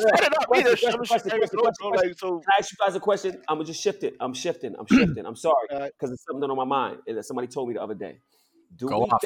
set 0.00 0.22
it 0.22 0.36
up 0.38 0.48
either. 0.54 0.70
question, 0.70 0.90
Some 0.92 1.04
shit 1.04 1.08
question, 1.08 1.30
question, 1.38 1.58
question, 1.60 1.90
question. 1.90 2.08
Like 2.10 2.18
so. 2.18 2.42
I 2.48 2.58
ask 2.60 2.72
you 2.72 2.76
guys 2.84 2.94
a 2.96 3.00
question? 3.00 3.42
I'm 3.48 3.56
gonna 3.58 3.64
just 3.66 3.82
shift 3.82 4.02
it. 4.04 4.16
I'm 4.20 4.34
shifting. 4.34 4.74
I'm 4.78 4.86
shifting. 4.86 5.24
I'm 5.26 5.36
sorry 5.46 5.54
Alright. 5.72 5.92
because 5.98 6.12
it's 6.12 6.24
something 6.24 6.48
on 6.50 6.56
my 6.56 6.64
mind 6.64 6.98
and 7.06 7.16
that 7.16 7.24
somebody 7.24 7.46
told 7.48 7.68
me 7.68 7.74
the 7.74 7.82
other 7.82 7.94
day. 7.94 8.18
Do 8.76 8.86
Go 8.88 9.00
we 9.00 9.04
off. 9.06 9.24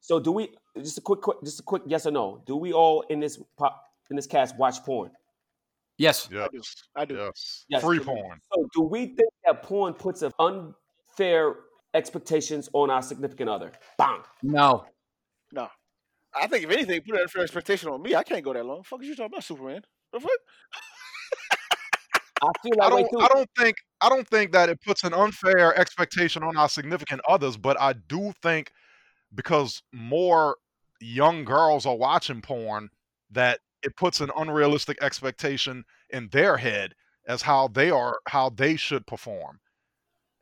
so 0.00 0.18
do 0.20 0.32
we? 0.32 0.48
Just 0.76 0.98
a 0.98 1.00
quick, 1.00 1.20
quick, 1.20 1.38
just 1.44 1.60
a 1.60 1.62
quick 1.62 1.82
yes 1.86 2.06
or 2.06 2.10
no. 2.10 2.42
Do 2.46 2.56
we 2.56 2.72
all 2.72 3.02
in 3.10 3.20
this 3.20 3.40
pop 3.56 3.82
in 4.10 4.16
this 4.16 4.26
cast 4.26 4.56
watch 4.58 4.82
porn? 4.84 5.10
Yes. 5.98 6.28
I 6.28 6.48
do. 6.48 6.48
Yes. 6.54 6.74
I 6.96 7.04
do. 7.04 7.14
Yes. 7.16 7.64
Yes. 7.68 7.82
Free 7.82 7.98
porn. 8.00 8.40
So 8.54 8.66
do 8.74 8.82
we 8.82 9.06
think 9.06 9.30
that 9.44 9.62
porn 9.62 9.92
puts 9.94 10.22
an 10.22 10.32
unfair 10.38 11.54
expectations 11.92 12.68
on 12.72 12.90
our 12.90 13.02
significant 13.02 13.50
other? 13.50 13.72
Bang. 13.98 14.20
No. 14.42 14.86
No. 15.52 15.68
I 16.34 16.46
think 16.46 16.64
if 16.64 16.70
anything, 16.70 17.00
put 17.02 17.16
an 17.16 17.22
unfair 17.22 17.42
expectation 17.42 17.88
on 17.90 18.00
me. 18.02 18.14
I 18.14 18.22
can't 18.22 18.42
go 18.44 18.52
that 18.54 18.64
long. 18.64 18.82
Fuck 18.82 19.02
is 19.02 19.08
you 19.08 19.16
talking 19.16 19.32
about, 19.32 19.44
Superman? 19.44 19.82
The 20.12 20.20
fuck? 20.20 20.30
I 22.42 22.50
feel 22.62 22.72
I 22.80 22.88
that 22.88 22.96
way 22.96 23.06
don't. 23.10 23.22
I 23.22 23.28
don't 23.28 23.50
think. 23.56 23.76
I 24.00 24.08
don't 24.08 24.26
think 24.28 24.52
that 24.52 24.68
it 24.68 24.80
puts 24.82 25.04
an 25.04 25.12
unfair 25.12 25.78
expectation 25.78 26.42
on 26.42 26.56
our 26.56 26.68
significant 26.68 27.20
others, 27.28 27.56
but 27.56 27.78
I 27.80 27.92
do 27.92 28.32
think 28.42 28.72
because 29.34 29.82
more 29.92 30.56
young 31.00 31.44
girls 31.44 31.86
are 31.86 31.96
watching 31.96 32.40
porn 32.40 32.88
that 33.30 33.60
it 33.82 33.96
puts 33.96 34.20
an 34.20 34.30
unrealistic 34.36 35.02
expectation 35.02 35.84
in 36.10 36.28
their 36.28 36.56
head 36.56 36.94
as 37.26 37.42
how 37.42 37.68
they 37.68 37.90
are 37.90 38.20
how 38.28 38.50
they 38.50 38.76
should 38.76 39.06
perform. 39.06 39.60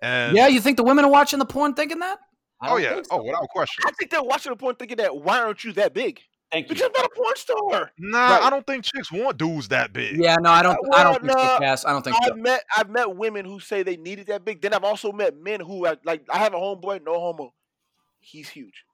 And 0.01 0.37
Yeah, 0.37 0.47
you 0.47 0.61
think 0.61 0.77
the 0.77 0.85
women 0.85 1.05
are 1.05 1.11
watching 1.11 1.39
the 1.39 1.45
porn 1.45 1.75
thinking 1.75 1.99
that? 1.99 2.19
I 2.61 2.71
oh 2.71 2.77
yeah, 2.77 2.95
oh, 2.95 3.03
so. 3.03 3.09
oh 3.11 3.23
without 3.25 3.49
question. 3.49 3.83
I 3.87 3.93
think 3.93 4.11
they're 4.11 4.23
watching 4.23 4.51
the 4.51 4.57
porn 4.57 4.77
thinking 4.77 4.97
that 4.99 5.17
why 5.17 5.41
aren't 5.41 5.65
you 5.65 5.73
that 5.75 5.95
big? 5.95 6.21
Thank 6.51 6.69
you. 6.69 6.75
Because 6.75 6.87
I'm 6.87 6.93
not 7.03 7.05
a 7.05 7.15
porn 7.15 7.37
star. 7.37 7.93
Nah, 7.99 8.31
Right. 8.31 8.43
I 8.45 8.51
don't 8.51 8.67
think 8.67 8.85
chicks 8.85 9.13
want 9.13 9.37
dudes 9.37 9.69
that 9.69 9.93
big. 9.93 10.17
Yeah, 10.17 10.37
no, 10.41 10.51
I 10.51 10.63
don't. 10.63 10.79
I 10.95 11.05
don't 11.05 11.21
think 11.21 11.33
so, 11.33 11.59
no, 11.59 11.67
I 11.67 11.93
don't 11.93 12.03
think 12.03 12.17
I've 12.23 12.29
so. 12.29 12.35
met 12.37 12.65
I've 12.75 12.89
met 12.89 13.17
women 13.17 13.45
who 13.45 13.61
say 13.61 13.83
they 13.83 13.97
needed 13.97 14.29
that 14.29 14.45
big. 14.45 14.63
Then 14.63 14.73
I've 14.73 14.85
also 14.85 15.13
met 15.13 15.37
men 15.37 15.61
who 15.61 15.85
are, 15.85 15.99
like 16.05 16.23
I 16.31 16.39
have 16.39 16.55
a 16.55 16.57
homeboy, 16.57 17.05
no 17.05 17.21
homo. 17.21 17.53
He's 18.21 18.49
huge. 18.49 18.85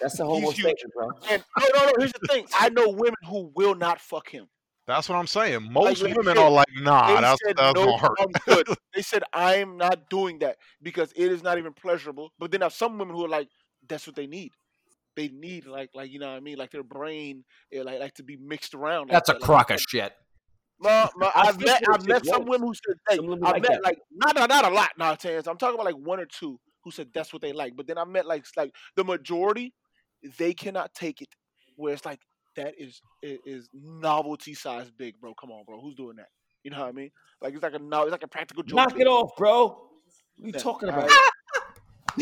That's 0.00 0.18
a 0.18 0.24
homo 0.24 0.50
He's 0.50 0.60
statement, 0.60 0.94
bro. 0.94 1.10
And 1.30 1.44
no, 1.58 1.66
no, 1.74 1.84
no. 1.86 1.92
Here's 1.98 2.12
the 2.12 2.26
thing. 2.26 2.46
I 2.58 2.70
know 2.70 2.88
women 2.88 3.14
who 3.28 3.52
will 3.54 3.74
not 3.74 4.00
fuck 4.00 4.28
him. 4.28 4.48
That's 4.86 5.08
what 5.08 5.16
I'm 5.16 5.26
saying. 5.26 5.70
Most 5.70 6.02
legit, 6.02 6.16
women 6.16 6.38
are 6.38 6.50
like, 6.50 6.66
nah, 6.80 7.20
that's 7.20 7.40
said 7.46 7.56
that's 7.56 7.74
no, 7.74 7.84
gonna 7.84 7.98
hurt. 7.98 8.18
I'm 8.18 8.32
good. 8.46 8.66
They 8.94 9.02
said 9.02 9.22
I'm 9.32 9.76
not 9.76 10.10
doing 10.10 10.40
that 10.40 10.56
because 10.82 11.12
it 11.14 11.30
is 11.30 11.44
not 11.44 11.58
even 11.58 11.72
pleasurable. 11.72 12.32
But 12.40 12.50
then 12.50 12.62
I 12.62 12.64
have 12.64 12.72
some 12.72 12.98
women 12.98 13.14
who 13.14 13.24
are 13.24 13.28
like, 13.28 13.48
that's 13.88 14.06
what 14.06 14.16
they 14.16 14.26
need. 14.26 14.50
They 15.16 15.28
need 15.28 15.66
like 15.66 15.90
like 15.94 16.10
you 16.10 16.18
know 16.18 16.28
what 16.28 16.36
I 16.36 16.40
mean, 16.40 16.56
like 16.58 16.70
their 16.70 16.82
brain 16.84 17.44
eh, 17.72 17.82
like 17.82 17.98
like 18.00 18.14
to 18.14 18.22
be 18.22 18.36
mixed 18.36 18.74
around. 18.74 19.08
like 19.08 19.12
That's 19.12 19.28
a 19.28 19.32
that, 19.32 19.40
like- 19.42 19.46
crock 19.46 19.70
of 19.70 19.80
shit. 19.80 20.12
No, 20.82 21.10
no, 21.18 21.26
I 21.34 21.48
I've 21.48 21.60
met 21.60 21.82
what 21.86 22.00
I've 22.00 22.06
met 22.08 22.24
some 22.24 22.46
women 22.46 22.68
who 22.68 22.74
said 22.74 22.96
hey, 23.10 23.18
I've 23.18 23.38
like 23.40 23.62
met 23.62 23.70
that. 23.72 23.84
like 23.84 23.98
not 24.12 24.34
not 24.34 24.48
not 24.48 24.64
a 24.64 24.74
lot 24.74 24.90
now, 24.98 25.14
Chance. 25.14 25.46
I'm 25.46 25.58
talking 25.58 25.74
about 25.74 25.84
like 25.84 25.96
one 26.06 26.18
or 26.20 26.24
two 26.26 26.58
who 26.84 26.90
said 26.90 27.08
that's 27.12 27.34
what 27.34 27.42
they 27.42 27.52
like. 27.52 27.76
But 27.76 27.86
then 27.86 27.98
I 27.98 28.04
met 28.06 28.24
like 28.24 28.46
like 28.56 28.72
the 28.96 29.04
majority, 29.04 29.74
they 30.38 30.54
cannot 30.54 30.94
take 30.94 31.20
it. 31.20 31.28
Where 31.76 31.92
it's 31.92 32.06
like 32.06 32.20
that 32.56 32.74
is 32.78 33.02
is 33.22 33.68
novelty 33.74 34.54
size 34.54 34.90
big, 34.90 35.20
bro. 35.20 35.34
Come 35.34 35.50
on, 35.50 35.64
bro. 35.66 35.80
Who's 35.82 35.96
doing 35.96 36.16
that? 36.16 36.28
You 36.64 36.70
know 36.70 36.80
what 36.80 36.88
I 36.88 36.92
mean? 36.92 37.10
Like 37.42 37.52
it's 37.52 37.62
like 37.62 37.74
a 37.74 37.78
no, 37.78 38.04
it's 38.04 38.12
like 38.12 38.22
a 38.22 38.28
practical 38.28 38.62
joke. 38.62 38.76
Knock 38.76 38.92
big. 38.94 39.02
it 39.02 39.06
off, 39.06 39.32
bro. 39.36 39.66
What 39.66 39.74
are 39.74 40.46
you 40.46 40.52
Yeah, 40.54 40.60
talking 40.60 40.88
all 40.88 40.98
about? 40.98 41.10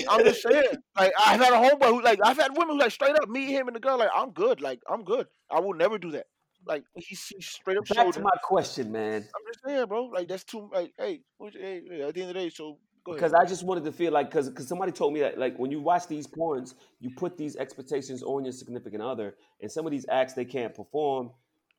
I'm 0.08 0.24
just 0.24 0.42
saying. 0.42 0.64
Like 0.96 1.12
I've 1.18 1.40
had 1.40 1.52
a 1.52 1.56
homeboy 1.56 1.88
who 1.88 2.02
like 2.02 2.18
I've 2.24 2.38
had 2.38 2.50
women 2.56 2.76
who 2.76 2.80
like 2.80 2.92
straight 2.92 3.16
up 3.16 3.28
meet 3.28 3.48
him 3.48 3.68
and 3.68 3.76
the 3.76 3.80
girl 3.80 3.98
like 3.98 4.10
I'm 4.14 4.30
good. 4.30 4.60
Like 4.60 4.80
I'm 4.88 5.04
good. 5.04 5.26
I 5.50 5.60
will 5.60 5.74
never 5.74 5.98
do 5.98 6.10
that. 6.12 6.26
Like 6.66 6.84
he's, 6.94 7.26
he's 7.28 7.46
straight 7.46 7.78
up 7.78 7.88
Back 7.88 7.96
showed 7.96 8.14
to 8.14 8.20
my 8.20 8.30
question, 8.42 8.92
man. 8.92 9.22
I'm 9.22 9.52
just 9.52 9.64
saying, 9.64 9.86
bro. 9.86 10.06
Like 10.06 10.28
that's 10.28 10.44
too. 10.44 10.68
Like 10.72 10.92
hey, 10.98 11.20
hey, 11.40 11.82
hey, 11.88 12.02
at 12.02 12.14
the 12.14 12.20
end 12.20 12.30
of 12.30 12.34
the 12.34 12.34
day, 12.34 12.50
so 12.50 12.78
go 13.04 13.12
ahead. 13.12 13.20
Because 13.20 13.34
I 13.34 13.44
just 13.46 13.64
wanted 13.64 13.84
to 13.84 13.92
feel 13.92 14.12
like, 14.12 14.30
because 14.30 14.68
somebody 14.68 14.92
told 14.92 15.14
me 15.14 15.20
that, 15.20 15.38
like, 15.38 15.58
when 15.58 15.70
you 15.70 15.80
watch 15.80 16.06
these 16.08 16.26
porns, 16.26 16.74
you 17.00 17.10
put 17.16 17.36
these 17.36 17.56
expectations 17.56 18.22
on 18.22 18.44
your 18.44 18.52
significant 18.52 19.02
other, 19.02 19.34
and 19.62 19.70
some 19.70 19.86
of 19.86 19.92
these 19.92 20.06
acts 20.10 20.34
they 20.34 20.44
can't 20.44 20.74
perform, 20.74 21.30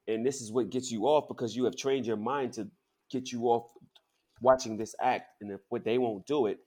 and 0.08 0.26
this 0.26 0.42
is 0.42 0.52
what 0.52 0.70
gets 0.70 0.92
you 0.92 1.04
off 1.04 1.28
because 1.28 1.56
you 1.56 1.66
have 1.66 1.76
trained 1.76 2.06
your 2.06 2.18
mind 2.18 2.54
to 2.54 2.68
get 3.12 3.32
you 3.32 3.44
off 3.44 3.70
watching 4.42 4.78
this 4.78 4.96
act, 5.02 5.28
and 5.42 5.52
if 5.52 5.60
what 5.70 5.84
they 5.84 5.98
won't 5.98 6.26
do 6.26 6.48
it, 6.48 6.60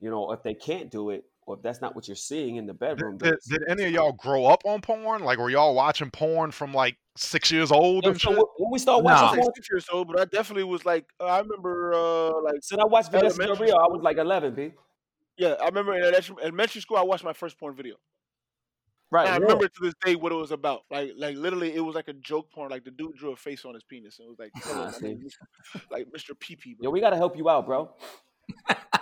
you 0.00 0.10
know, 0.10 0.32
if 0.32 0.42
they 0.42 0.54
can't 0.54 0.90
do 0.90 1.10
it, 1.10 1.24
or 1.46 1.56
if 1.56 1.62
that's 1.62 1.80
not 1.80 1.94
what 1.96 2.06
you're 2.08 2.14
seeing 2.16 2.56
in 2.56 2.66
the 2.66 2.74
bedroom, 2.74 3.18
Did, 3.18 3.38
then 3.48 3.58
did 3.60 3.68
any 3.68 3.84
of 3.84 3.90
y'all 3.92 4.12
grow 4.12 4.46
up 4.46 4.62
on 4.64 4.80
porn? 4.80 5.22
Like, 5.22 5.38
were 5.38 5.50
y'all 5.50 5.74
watching 5.74 6.10
porn 6.10 6.50
from 6.52 6.72
like 6.72 6.96
six 7.16 7.50
years 7.50 7.72
old 7.72 8.06
and 8.06 8.20
so 8.20 8.34
shit? 8.34 8.44
when 8.58 8.70
we 8.70 8.78
start 8.78 9.02
No. 9.02 9.10
I 9.10 9.12
was 9.12 9.22
watching 9.22 9.38
like 9.38 9.44
porn, 9.44 9.54
six 9.56 9.68
years 9.70 9.86
old, 9.92 10.08
but 10.08 10.20
I 10.20 10.24
definitely 10.26 10.64
was 10.64 10.84
like, 10.84 11.06
I 11.18 11.38
remember, 11.40 11.92
uh, 11.94 12.42
like, 12.42 12.62
so 12.62 12.76
I 12.80 12.84
watched 12.84 13.10
Vanessa 13.10 13.36
Del 13.38 13.46
Elementary 13.46 13.66
Rio, 13.66 13.76
I 13.76 13.88
was 13.88 14.00
like 14.02 14.16
11, 14.18 14.54
b. 14.54 14.72
yeah, 15.38 15.54
I 15.60 15.66
remember 15.66 15.94
in 15.94 16.02
elementary, 16.02 16.36
elementary 16.42 16.80
school, 16.82 16.96
I 16.98 17.02
watched 17.02 17.24
my 17.24 17.32
first 17.32 17.58
porn 17.58 17.74
video. 17.74 17.96
Right. 19.12 19.26
And 19.26 19.30
I 19.34 19.38
yeah. 19.38 19.42
remember 19.42 19.66
to 19.66 19.80
this 19.82 19.94
day 20.04 20.14
what 20.14 20.30
it 20.30 20.36
was 20.36 20.52
about. 20.52 20.82
Like, 20.88 21.12
like 21.16 21.36
literally, 21.36 21.74
it 21.74 21.80
was 21.80 21.96
like 21.96 22.06
a 22.06 22.12
joke 22.12 22.52
porn. 22.52 22.70
Like 22.70 22.84
the 22.84 22.92
dude 22.92 23.16
drew 23.16 23.32
a 23.32 23.36
face 23.36 23.64
on 23.64 23.74
his 23.74 23.82
penis, 23.82 24.20
and 24.20 24.26
it 24.26 24.30
was 24.30 24.38
like, 24.38 24.52
hello, 24.54 24.82
Ah, 24.82 24.84
my 24.84 24.92
see. 24.92 25.06
name 25.08 25.22
is 25.26 25.36
Mr. 25.74 25.82
like 25.90 26.06
Mr. 26.16 26.30
PP. 26.38 26.76
Yo, 26.80 26.90
we 26.90 27.00
gotta 27.00 27.16
help 27.16 27.36
you 27.36 27.48
out, 27.48 27.66
bro. 27.66 27.90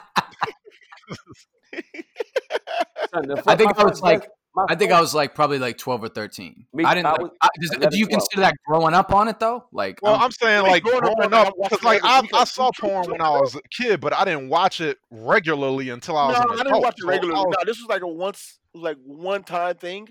Son, 3.14 3.30
I 3.46 3.56
think 3.56 3.70
I 3.78 3.82
was 3.84 3.90
first 3.92 4.02
like- 4.02 4.28
I 4.68 4.74
think 4.74 4.90
I 4.90 5.00
was 5.00 5.14
like 5.14 5.36
probably 5.36 5.60
like 5.60 5.78
twelve 5.78 6.02
or 6.02 6.08
thirteen. 6.08 6.66
Me- 6.72 6.82
I 6.84 6.94
didn't. 6.94 7.06
I 7.06 7.12
was 7.12 7.30
I- 7.40 7.48
does- 7.60 7.70
11, 7.74 7.90
do 7.90 7.98
you 7.98 8.06
12. 8.06 8.18
consider 8.20 8.40
that 8.42 8.54
growing 8.66 8.92
up 8.92 9.12
on 9.12 9.28
it 9.28 9.38
though? 9.38 9.66
Like, 9.72 10.00
Well, 10.02 10.14
I'm- 10.14 10.22
I'm 10.24 10.30
saying 10.32 10.62
Like, 10.62 10.70
like 10.70 10.82
growing 10.82 11.04
up, 11.04 11.16
growing 11.30 11.34
up 11.34 11.46
I 11.48 11.62
because 11.68 11.84
like 11.84 12.00
I, 12.02 12.22
I 12.34 12.44
saw 12.44 12.70
porn 12.80 13.08
when 13.10 13.20
I 13.20 13.30
was 13.38 13.54
a 13.54 13.60
kid, 13.70 14.00
but 14.00 14.12
I 14.12 14.24
didn't 14.24 14.48
watch 14.48 14.80
it 14.80 14.98
regularly 15.10 15.90
until 15.90 16.16
I 16.16 16.28
was. 16.28 16.38
No, 16.38 16.40
was 16.40 16.52
I 16.52 16.56
didn't 16.56 16.66
adult. 16.68 16.82
watch 16.82 16.94
it 16.98 17.06
regularly. 17.06 17.40
No, 17.40 17.54
this 17.66 17.78
was 17.78 17.86
like 17.88 18.02
a 18.02 18.08
once, 18.08 18.58
like 18.74 18.96
one 19.04 19.44
time 19.44 19.76
thing, 19.76 20.08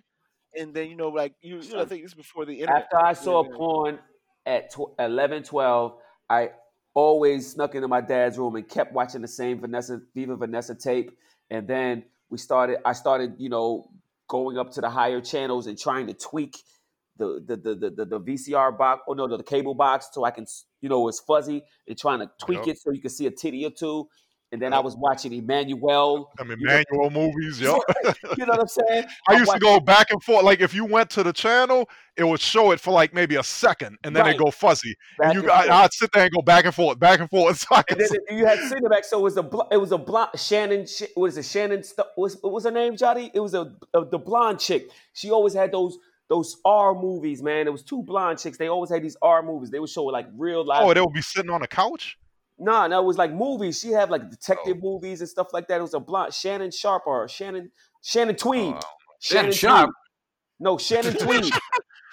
and 0.57 0.73
then 0.73 0.89
you 0.89 0.95
know, 0.95 1.09
like 1.09 1.33
you, 1.41 1.59
you 1.59 1.73
know, 1.73 1.81
I 1.81 1.85
think 1.85 2.03
this 2.03 2.11
is 2.11 2.15
before 2.15 2.45
the 2.45 2.53
internet. 2.61 2.83
After 2.83 3.03
I 3.05 3.13
saw 3.13 3.43
Yeah. 3.43 3.55
porn 3.57 3.99
at 4.45 4.71
tw- 4.71 4.93
11, 4.97 5.43
12, 5.43 5.93
I 6.29 6.51
always 6.93 7.51
snuck 7.51 7.75
into 7.75 7.89
my 7.89 7.99
dad's 8.01 8.37
room 8.37 8.55
and 8.55 8.67
kept 8.67 8.93
watching 8.93 9.21
the 9.21 9.27
same 9.27 9.59
Vanessa 9.59 9.99
Viva 10.15 10.37
Vanessa 10.37 10.73
tape. 10.73 11.11
And 11.51 11.67
then 11.67 12.03
we 12.29 12.37
started. 12.37 12.77
I 12.85 12.93
started, 12.93 13.35
you 13.37 13.49
know, 13.49 13.89
going 14.27 14.57
up 14.57 14.71
to 14.73 14.81
the 14.81 14.89
higher 14.89 15.21
channels 15.21 15.67
and 15.67 15.77
trying 15.77 16.07
to 16.07 16.13
tweak 16.13 16.57
the 17.17 17.43
the 17.45 17.55
the 17.55 17.89
the, 17.89 18.05
the, 18.05 18.19
VCR 18.19 18.77
box. 18.77 19.03
Oh 19.07 19.13
no, 19.13 19.27
the, 19.27 19.37
the 19.37 19.43
cable 19.43 19.73
box, 19.73 20.09
so 20.11 20.23
I 20.23 20.31
can, 20.31 20.45
you 20.81 20.89
know, 20.89 21.07
it's 21.07 21.19
fuzzy 21.19 21.63
and 21.87 21.97
trying 21.97 22.19
to 22.19 22.29
tweak 22.39 22.59
Yup. 22.59 22.67
it 22.67 22.79
so 22.79 22.91
you 22.91 23.01
can 23.01 23.09
see 23.09 23.27
a 23.27 23.31
titty 23.31 23.65
or 23.65 23.71
two. 23.71 24.07
And 24.53 24.61
then 24.61 24.71
I 24.73 24.79
was 24.79 24.95
watching 24.95 25.33
Emmanuelle. 25.33 26.27
I 26.39 26.43
mean, 26.45 26.57
you 26.59 26.67
know- 26.67 27.09
movies, 27.09 27.59
yo. 27.59 27.79
You 28.37 28.45
know 28.45 28.53
what 28.53 28.61
I'm 28.61 28.67
saying? 28.67 29.05
I 29.29 29.37
used 29.37 29.51
to 29.51 29.59
go 29.59 29.79
back 29.79 30.11
and 30.11 30.23
forth. 30.23 30.45
Like 30.45 30.61
if 30.61 30.73
you 30.73 30.85
went 30.85 31.09
to 31.11 31.23
the 31.23 31.33
channel, 31.33 31.89
it 32.15 32.23
would 32.23 32.39
show 32.39 32.71
it 32.71 32.79
for 32.79 32.91
like 32.91 33.13
maybe 33.13 33.35
a 33.35 33.43
second, 33.43 33.97
and 34.03 34.15
then 34.15 34.23
Right. 34.23 34.35
it 34.35 34.39
go 34.39 34.49
fuzzy. 34.49 34.95
back 35.19 35.33
And 35.35 35.43
you, 35.43 35.51
and 35.51 35.71
I, 35.71 35.83
I'd 35.83 35.93
sit 35.93 36.11
there 36.13 36.23
and 36.23 36.31
go 36.31 36.41
back 36.41 36.63
and 36.65 36.73
forth, 36.73 36.97
back 36.97 37.19
and 37.19 37.29
forth. 37.29 37.57
So 37.69 37.75
I 37.75 37.83
And 37.89 37.99
then 37.99 38.37
you 38.37 38.45
had 38.45 38.59
Cinemax, 38.59 39.05
so 39.05 39.19
it 39.19 39.23
was 39.23 39.37
a 39.37 39.43
bl- 39.43 39.67
it 39.71 39.77
was 39.77 39.91
a 39.91 39.97
blonde 39.97 40.29
Shannon. 40.37 40.85
Sh- 40.85 41.03
What 41.15 41.27
is 41.27 41.37
it? 41.37 41.43
Shannon. 41.45 41.83
St- 41.83 42.07
what 42.15 42.23
was 42.23 42.37
what 42.41 42.53
was 42.53 42.63
her 42.63 42.71
name, 42.71 42.95
Jotty? 42.95 43.31
It 43.33 43.39
was 43.41 43.53
a, 43.53 43.73
a 43.93 44.05
the 44.05 44.17
blonde 44.17 44.59
chick. 44.59 44.89
She 45.13 45.29
always 45.29 45.53
had 45.53 45.71
those 45.73 45.97
those 46.29 46.57
R 46.65 46.93
movies, 46.93 47.41
man. 47.43 47.67
It 47.67 47.71
was 47.71 47.83
two 47.83 48.01
blonde 48.03 48.39
chicks. 48.39 48.57
They 48.57 48.67
always 48.67 48.89
had 48.89 49.01
these 49.03 49.17
R 49.21 49.41
movies. 49.43 49.71
They 49.71 49.79
would 49.79 49.89
show 49.89 50.05
like 50.05 50.27
real 50.37 50.59
oh, 50.59 50.63
life. 50.63 50.81
oh, 50.83 50.93
they 50.93 51.01
would 51.01 51.13
be 51.13 51.21
sitting 51.21 51.51
on 51.51 51.61
a 51.63 51.67
couch. 51.67 52.17
Nah, 52.59 52.87
no, 52.87 53.01
it 53.01 53.05
was 53.05 53.17
like 53.17 53.31
movies. 53.33 53.79
She 53.79 53.89
had 53.91 54.09
like 54.09 54.29
detective 54.29 54.77
Oh. 54.83 54.93
movies 54.93 55.21
and 55.21 55.29
stuff 55.29 55.47
like 55.53 55.67
that. 55.67 55.79
It 55.79 55.83
was 55.83 55.93
a 55.93 55.99
blonde 55.99 56.33
Shannon 56.33 56.71
Sharpe 56.71 57.05
or 57.05 57.27
Shannon 57.27 57.71
Shannon 58.03 58.35
Tweed. 58.35 58.73
Oh. 58.75 58.79
Shannon 59.19 59.45
Tweed. 59.51 59.55
Sharpe. 59.59 59.89
No, 60.59 60.77
Shannon 60.77 61.13
Tweed. 61.19 61.45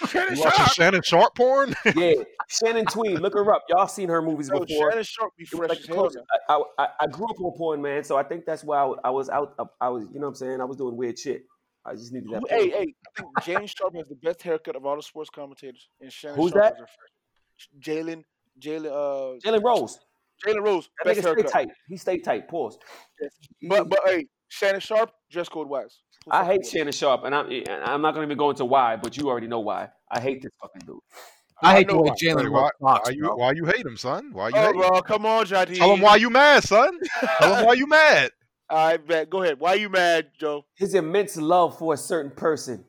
Shannon 0.06 0.36
You 0.36 0.42
watching 0.42 0.58
Sharpe. 0.58 0.72
Shannon 0.72 1.02
Sharpe 1.02 1.34
porn? 1.34 1.74
yeah, 1.96 2.12
Shannon 2.48 2.84
Tweed. 2.84 3.20
Look 3.20 3.32
her 3.34 3.54
up. 3.54 3.62
Y'all 3.70 3.86
seen 3.86 4.08
her 4.10 4.20
movies 4.20 4.50
Yo, 4.52 4.60
before. 4.60 4.90
Shannon 4.90 5.04
Sharpe 5.04 5.32
be 5.38 5.44
fresh 5.46 5.68
like 5.70 5.78
as 5.78 5.86
the 5.86 5.94
hell. 5.94 6.02
closest- 6.02 6.24
I, 6.50 6.62
I, 6.78 6.88
I 7.00 7.06
grew 7.06 7.26
up 7.26 7.40
on 7.40 7.52
porn, 7.56 7.80
man. 7.80 8.04
So 8.04 8.16
I 8.18 8.22
think 8.22 8.44
that's 8.44 8.64
why 8.64 8.78
I, 8.80 8.84
was- 8.84 8.98
I 9.04 9.10
was 9.10 9.28
out. 9.30 9.54
I 9.80 9.88
was, 9.88 10.04
you 10.12 10.20
know 10.20 10.26
what 10.26 10.28
I'm 10.30 10.34
saying? 10.34 10.60
I 10.60 10.64
was 10.64 10.76
doing 10.76 10.96
weird 10.96 11.18
shit. 11.18 11.44
I 11.86 11.92
just 11.94 12.12
needed 12.12 12.28
that. 12.32 12.40
Who- 12.40 12.46
porn. 12.48 12.60
Hey, 12.60 12.70
hey, 12.70 12.94
I 13.16 13.20
think 13.22 13.42
Jane 13.60 13.66
Sharp 13.66 13.94
has 13.96 14.06
the 14.08 14.16
best 14.16 14.42
haircut 14.42 14.76
of 14.76 14.84
all 14.84 14.96
the 14.96 15.02
sports 15.02 15.30
commentators. 15.30 15.88
And 16.02 16.12
Shannon 16.12 16.36
Who's 16.38 16.50
Sharpe 16.52 16.62
that? 16.64 16.80
her 16.80 16.86
fresh- 16.86 17.68
Jalen, 17.80 18.24
Jalen, 18.60 18.86
uh, 18.86 19.38
Jalen 19.48 19.62
Rose. 19.62 19.98
Jalen 20.46 20.62
Rose, 20.64 20.88
That 21.04 21.14
best 21.14 21.26
nigga 21.26 21.40
stay 21.40 21.48
tight. 21.64 21.68
He 21.88 21.96
stayed 21.96 22.24
tight. 22.24 22.48
Pause. 22.48 22.78
Yes. 23.20 23.32
But 23.68 23.88
but 23.88 24.00
hey, 24.06 24.26
Shannon 24.48 24.80
Sharpe, 24.80 25.10
dress 25.30 25.48
code 25.48 25.68
wise. 25.68 26.00
Who 26.24 26.30
I 26.32 26.44
hate 26.44 26.60
with? 26.60 26.68
Shannon 26.68 26.92
Sharpe, 26.92 27.24
and 27.24 27.34
I'm 27.34 27.50
and 27.50 27.68
I'm 27.84 28.02
not 28.02 28.14
gonna 28.14 28.26
even 28.26 28.38
go 28.38 28.50
into 28.50 28.64
why, 28.64 28.96
but 28.96 29.16
you 29.16 29.28
already 29.28 29.46
know 29.46 29.60
why. 29.60 29.88
I 30.10 30.20
hate 30.20 30.42
this 30.42 30.52
fucking 30.60 30.82
dude. 30.86 30.98
I 31.62 31.70
I 31.70 31.74
hate 31.76 31.88
the 31.88 31.94
know 31.94 32.00
way 32.00 32.10
why. 32.10 32.16
Jalen 32.16 32.36
Wait, 32.36 32.48
why, 32.50 32.60
Rose 32.60 32.70
talks, 32.80 33.08
why 33.08 33.14
you 33.14 33.26
why 33.36 33.52
you 33.52 33.64
hate 33.64 33.86
him, 33.86 33.96
son? 33.96 34.30
Why 34.32 34.48
you 34.48 34.54
Oh, 34.56 34.66
hate 34.66 34.74
him? 34.96 35.02
come 35.06 35.26
on, 35.26 35.46
Jody. 35.46 35.76
Tell 35.76 35.94
him 35.94 36.00
why 36.00 36.16
you 36.16 36.30
mad, 36.30 36.64
son. 36.64 36.98
Tell 37.38 37.54
him 37.56 37.64
why 37.66 37.74
you 37.74 37.86
mad. 37.86 38.30
I 38.70 38.96
bet. 38.96 39.30
Go 39.30 39.42
ahead. 39.42 39.60
Why 39.60 39.74
you 39.74 39.88
mad, 39.88 40.30
Joe? 40.38 40.64
His 40.74 40.94
immense 40.94 41.36
love 41.36 41.78
for 41.78 41.94
a 41.94 41.96
certain 41.96 42.30
person. 42.32 42.84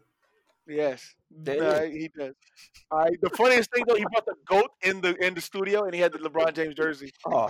Yes. 0.67 1.13
Nah, 1.45 1.81
he 1.83 2.09
does. 2.17 2.33
Right. 2.91 3.11
The 3.21 3.29
funniest 3.31 3.71
thing 3.73 3.83
though, 3.87 3.95
he 3.95 4.05
brought 4.11 4.25
the 4.25 4.35
goat 4.47 4.71
in 4.83 5.01
the 5.01 5.15
in 5.25 5.33
the 5.33 5.41
studio, 5.41 5.83
and 5.83 5.93
he 5.93 5.99
had 5.99 6.11
the 6.13 6.19
LeBron 6.19 6.53
James 6.53 6.75
jersey. 6.75 7.11
Oh, 7.27 7.49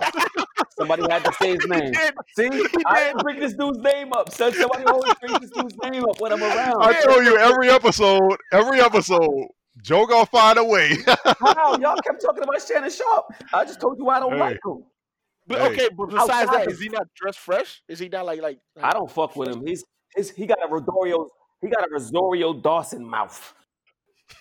somebody 0.78 1.02
had 1.10 1.24
to 1.24 1.32
say 1.34 1.52
his 1.54 1.64
name. 1.68 1.92
See, 2.36 2.48
He 2.50 2.66
I 2.86 2.94
did. 3.00 3.04
didn't 3.06 3.22
bring 3.22 3.40
this 3.40 3.54
dude's 3.54 3.78
name 3.78 4.12
up. 4.12 4.32
Son. 4.32 4.52
Somebody 4.52 4.84
always 4.84 5.14
brings 5.20 5.40
this 5.40 5.50
dude's 5.50 5.76
name 5.84 6.04
up 6.04 6.20
when 6.20 6.32
I'm 6.32 6.42
around. 6.42 6.82
I 6.82 6.94
tell 7.02 7.22
you 7.22 7.36
every 7.38 7.68
episode, 7.68 8.36
every 8.52 8.80
episode, 8.80 9.46
Joe 9.82 10.06
gonna 10.06 10.26
find 10.26 10.58
a 10.58 10.64
way. 10.64 10.96
How 11.06 11.76
y'all 11.78 11.96
kept 12.00 12.20
talking 12.22 12.42
about 12.42 12.60
Shannon 12.66 12.90
Sharpe? 12.90 13.26
I 13.52 13.64
just 13.64 13.80
told 13.80 13.98
you 13.98 14.08
I 14.08 14.20
don't 14.20 14.32
Hey. 14.32 14.38
like 14.40 14.58
him. 14.64 14.84
But 15.46 15.58
Hey. 15.60 15.66
okay, 15.72 15.88
but 15.96 16.06
besides 16.06 16.30
Outside 16.30 16.60
that, 16.66 16.72
is 16.72 16.80
he 16.80 16.88
not 16.88 17.06
dressed 17.14 17.38
fresh? 17.38 17.82
Is 17.88 17.98
he 18.00 18.08
not 18.08 18.26
like 18.26 18.40
like? 18.42 18.58
I 18.82 18.92
don't 18.92 19.10
fuck 19.10 19.36
with 19.36 19.48
him. 19.48 19.64
He's 19.66 19.84
his, 20.16 20.30
he 20.30 20.46
got 20.46 20.58
a 20.64 20.68
Rosario 20.68 21.28
he 21.62 21.68
got 21.68 21.86
a 21.86 21.88
Rosario 21.90 22.52
Dawson 22.54 23.04
mouth. 23.08 23.54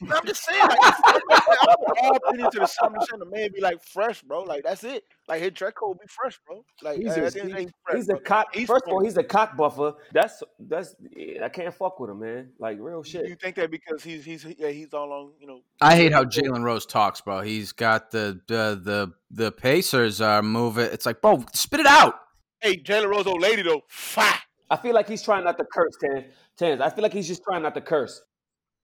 I'm 0.01 0.25
just 0.25 0.43
saying, 0.43 0.61
like, 0.61 0.79
I 0.81 1.75
put 1.85 1.97
all 2.01 2.15
opinion 2.15 2.51
to 2.51 2.59
the 2.59 2.65
sun. 2.65 2.95
I'm 2.95 3.05
saying 3.05 3.19
the 3.19 3.25
man 3.25 3.49
be 3.53 3.61
like 3.61 3.83
fresh, 3.83 4.21
bro. 4.21 4.41
Like 4.41 4.63
that's 4.63 4.83
it. 4.83 5.03
Like 5.27 5.41
his 5.41 5.51
dress 5.51 5.73
code 5.75 5.99
be 5.99 6.07
fresh, 6.07 6.39
bro. 6.45 6.65
Like 6.81 6.97
He's 6.97 7.11
at 7.11 7.17
a, 7.17 7.21
the 7.21 7.25
end 7.25 7.35
of 7.35 7.35
the 7.35 7.53
day, 7.53 7.61
he- 7.65 7.73
fresh, 7.83 7.97
he's 7.97 8.09
a 8.09 8.17
cock. 8.17 8.47
He's 8.53 8.67
first 8.67 8.85
of 8.87 8.93
all, 8.93 9.03
he's 9.03 9.17
a 9.17 9.23
cock 9.23 9.55
buffer. 9.55 9.93
That's 10.11 10.43
that's 10.59 10.95
I 11.43 11.49
can't 11.49 11.73
fuck 11.73 11.99
with 11.99 12.09
him, 12.09 12.19
man. 12.19 12.49
Like 12.59 12.77
real 12.79 13.03
shit. 13.03 13.27
You 13.27 13.35
think 13.35 13.55
that 13.55 13.71
because 13.71 14.03
he's 14.03 14.25
he's 14.25 14.45
yeah 14.57 14.69
he's 14.69 14.93
all 14.93 15.11
on 15.11 15.31
you 15.39 15.47
know. 15.47 15.61
I 15.81 15.95
hate 15.95 16.11
how 16.11 16.23
Jalen 16.23 16.63
Rose 16.63 16.85
talks, 16.85 17.21
bro. 17.21 17.41
He's 17.41 17.71
got 17.71 18.11
the 18.11 18.39
the 18.47 18.79
the, 18.81 19.13
the 19.31 19.51
Pacers 19.51 20.19
are 20.21 20.41
moving. 20.41 20.85
It's 20.85 21.05
like, 21.05 21.21
bro, 21.21 21.45
spit 21.53 21.79
it 21.79 21.85
out. 21.87 22.15
Hey, 22.59 22.77
Jalen 22.77 23.09
Rose, 23.09 23.27
old 23.27 23.41
lady 23.41 23.61
though, 23.61 23.83
fire. 23.87 24.33
I 24.69 24.77
feel 24.77 24.93
like 24.95 25.07
he's 25.07 25.21
trying 25.21 25.43
not 25.43 25.57
to 25.59 25.65
curse, 25.71 25.95
Tan. 26.01 26.25
Tans. 26.57 26.81
I 26.81 26.89
feel 26.89 27.03
like 27.03 27.13
he's 27.13 27.27
just 27.27 27.43
trying 27.43 27.61
not 27.61 27.75
to 27.75 27.81
curse. 27.81 28.21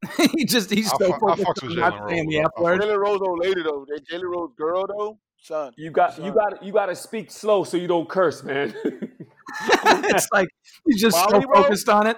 he 0.35 0.45
just 0.45 0.69
he's 0.71 0.91
I 0.91 0.97
so 0.97 1.11
fuck- 1.13 1.13
I 1.13 1.17
focused 1.35 1.45
fucks 1.45 1.61
with 1.63 1.71
on 1.71 1.77
not 1.77 1.93
Jalen 1.93 2.09
saying 2.09 2.25
Rose, 2.27 2.33
the 2.33 2.39
bro. 2.41 2.45
F 2.45 2.51
I 2.57 2.61
word. 2.61 2.81
Jalen 2.81 2.97
Rose, 2.99 3.21
old 3.21 3.39
lady 3.39 3.63
though. 3.63 3.85
That 3.87 4.01
Jalen 4.09 4.23
Rose 4.31 4.51
girl 4.57 4.87
though, 4.87 5.19
son. 5.41 5.73
You 5.77 5.91
got 5.91 6.17
you 6.23 6.31
got 6.33 6.63
you 6.63 6.71
got 6.73 6.87
to 6.87 6.95
speak 6.95 7.29
slow 7.31 7.63
so 7.63 7.77
you 7.77 7.87
don't 7.87 8.09
curse, 8.09 8.43
man. 8.43 8.73
it's 9.63 10.27
like 10.31 10.47
he's 10.85 11.01
just 11.01 11.15
Molly, 11.17 11.41
so 11.43 11.47
bro? 11.47 11.63
focused 11.63 11.89
on 11.89 12.07
it. 12.07 12.17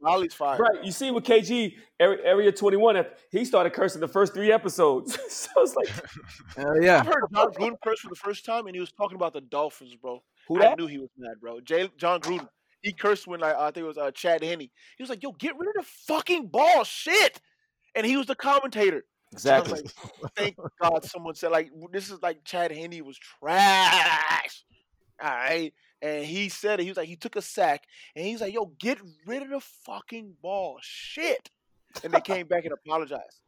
Molly's 0.00 0.34
fire. 0.34 0.58
right? 0.58 0.84
You 0.84 0.92
see 0.92 1.10
with 1.10 1.24
KG 1.24 1.76
Area, 1.98 2.18
Area 2.24 2.52
21, 2.52 3.06
he 3.30 3.42
started 3.46 3.72
cursing 3.72 4.02
the 4.02 4.08
first 4.08 4.34
three 4.34 4.52
episodes. 4.52 5.14
so 5.32 5.48
it's 5.62 5.74
like, 5.74 5.88
Uh, 6.58 6.74
yeah. 6.74 6.98
I've 6.98 7.06
heard 7.06 7.24
Jon 7.34 7.50
Gruden 7.52 7.76
curse 7.82 8.00
for 8.00 8.10
the 8.10 8.14
first 8.16 8.44
time, 8.44 8.66
and 8.66 8.76
he 8.76 8.80
was 8.80 8.92
talking 8.92 9.14
about 9.16 9.32
the 9.32 9.40
Dolphins, 9.40 9.94
bro. 9.94 10.22
who 10.46 10.62
I 10.62 10.74
knew 10.74 10.86
he 10.88 10.98
was 10.98 11.08
mad, 11.16 11.40
bro. 11.40 11.60
Jay, 11.60 11.90
Jon 11.96 12.20
Gruden. 12.20 12.46
He 12.84 12.92
cursed 12.94 13.26
when 13.28 13.40
like, 13.40 13.56
I 13.56 13.66
think 13.72 13.84
it 13.84 13.88
was 13.88 13.98
uh, 13.98 14.12
Chad 14.12 14.44
Henne. 14.44 14.60
He 14.60 14.70
was 15.00 15.10
like, 15.10 15.22
"Yo, 15.24 15.32
get 15.32 15.58
rid 15.58 15.68
of 15.70 15.74
the 15.76 15.90
fucking 16.08 16.48
ball, 16.48 16.84
shit!" 16.84 17.40
And 17.94 18.06
he 18.06 18.16
was 18.16 18.26
the 18.28 18.36
commentator. 18.36 19.04
So 19.36 19.58
Exactly. 19.58 19.82
like, 20.22 20.34
Thank 20.36 20.58
God 20.82 21.04
someone 21.04 21.34
said 21.34 21.52
like 21.52 21.70
this 21.92 22.10
is 22.10 22.22
like 22.22 22.44
Chad 22.44 22.72
Henne 22.72 23.04
was 23.04 23.18
trash. 23.18 24.64
All 25.22 25.30
right. 25.30 25.72
And 26.02 26.24
he 26.26 26.48
said 26.50 26.80
it. 26.80 26.84
He 26.84 26.90
was 26.90 26.98
like, 26.98 27.08
he 27.08 27.16
took 27.16 27.36
a 27.36 27.42
sack 27.42 27.84
and 28.16 28.26
he's 28.26 28.40
like, 28.40 28.54
yo, 28.54 28.66
get 28.78 28.98
rid 29.26 29.42
of 29.42 29.50
the 29.50 29.60
fucking 29.60 30.36
ball. 30.42 30.78
Shit. 30.82 31.50
And 32.02 32.12
they 32.12 32.20
came 32.20 32.46
back 32.46 32.64
and 32.64 32.74
apologized. 32.74 33.40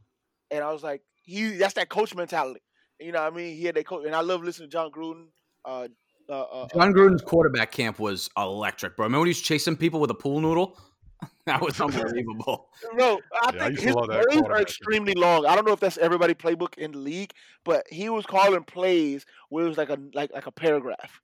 And 0.51 0.65
I 0.65 0.73
was 0.73 0.83
like, 0.83 1.03
he 1.25 1.57
that's 1.57 1.75
that 1.75 1.89
coach 1.91 2.15
mentality. 2.15 2.61
You 3.01 3.13
know 3.13 3.23
what 3.23 3.33
I 3.33 3.37
mean? 3.37 3.57
He 3.57 3.65
had 3.65 3.77
that 3.77 3.87
coach 3.87 4.07
and 4.07 4.15
I 4.15 4.21
love 4.21 4.43
listening 4.45 4.71
to 4.71 4.73
Jon 4.77 4.91
Gruden. 4.91 5.27
Uh 5.65 5.89
uh, 6.29 6.33
uh, 6.33 6.69
Jon 6.75 6.93
Gruden's 6.93 7.23
quarterback 7.23 7.73
camp 7.73 7.99
was 7.99 8.29
electric, 8.37 8.97
bro. 8.97 9.07
Remember 9.07 9.21
when 9.21 9.27
he 9.29 9.31
was 9.31 9.41
chasing 9.41 9.77
people 9.77 10.01
with 10.01 10.11
a 10.11 10.15
pool 10.15 10.41
noodle? 10.41 10.79
that 11.47 11.61
was 11.61 11.81
unbelievable. 11.81 12.69
No, 12.95 13.21
I 13.43 13.53
Yeah, 13.53 13.59
think 13.65 13.71
used 13.71 13.83
to 13.83 13.89
his 13.89 13.97
that 14.09 14.27
plays 14.29 14.43
are 14.51 14.61
extremely 14.61 15.15
long. 15.15 15.47
I 15.47 15.55
don't 15.55 15.67
know 15.67 15.73
if 15.73 15.81
that's 15.81 15.99
everybody 15.99 16.35
playbook 16.35 16.77
in 16.79 16.93
the 16.93 16.99
league, 16.99 17.33
but 17.65 17.87
he 17.91 18.09
was 18.09 18.27
calling 18.27 18.65
plays 18.65 19.25
where 19.49 19.65
it 19.65 19.69
was 19.69 19.79
like 19.79 19.91
a 19.91 19.99
like 20.15 20.33
like 20.33 20.47
a 20.47 20.53
paragraph. 20.53 21.21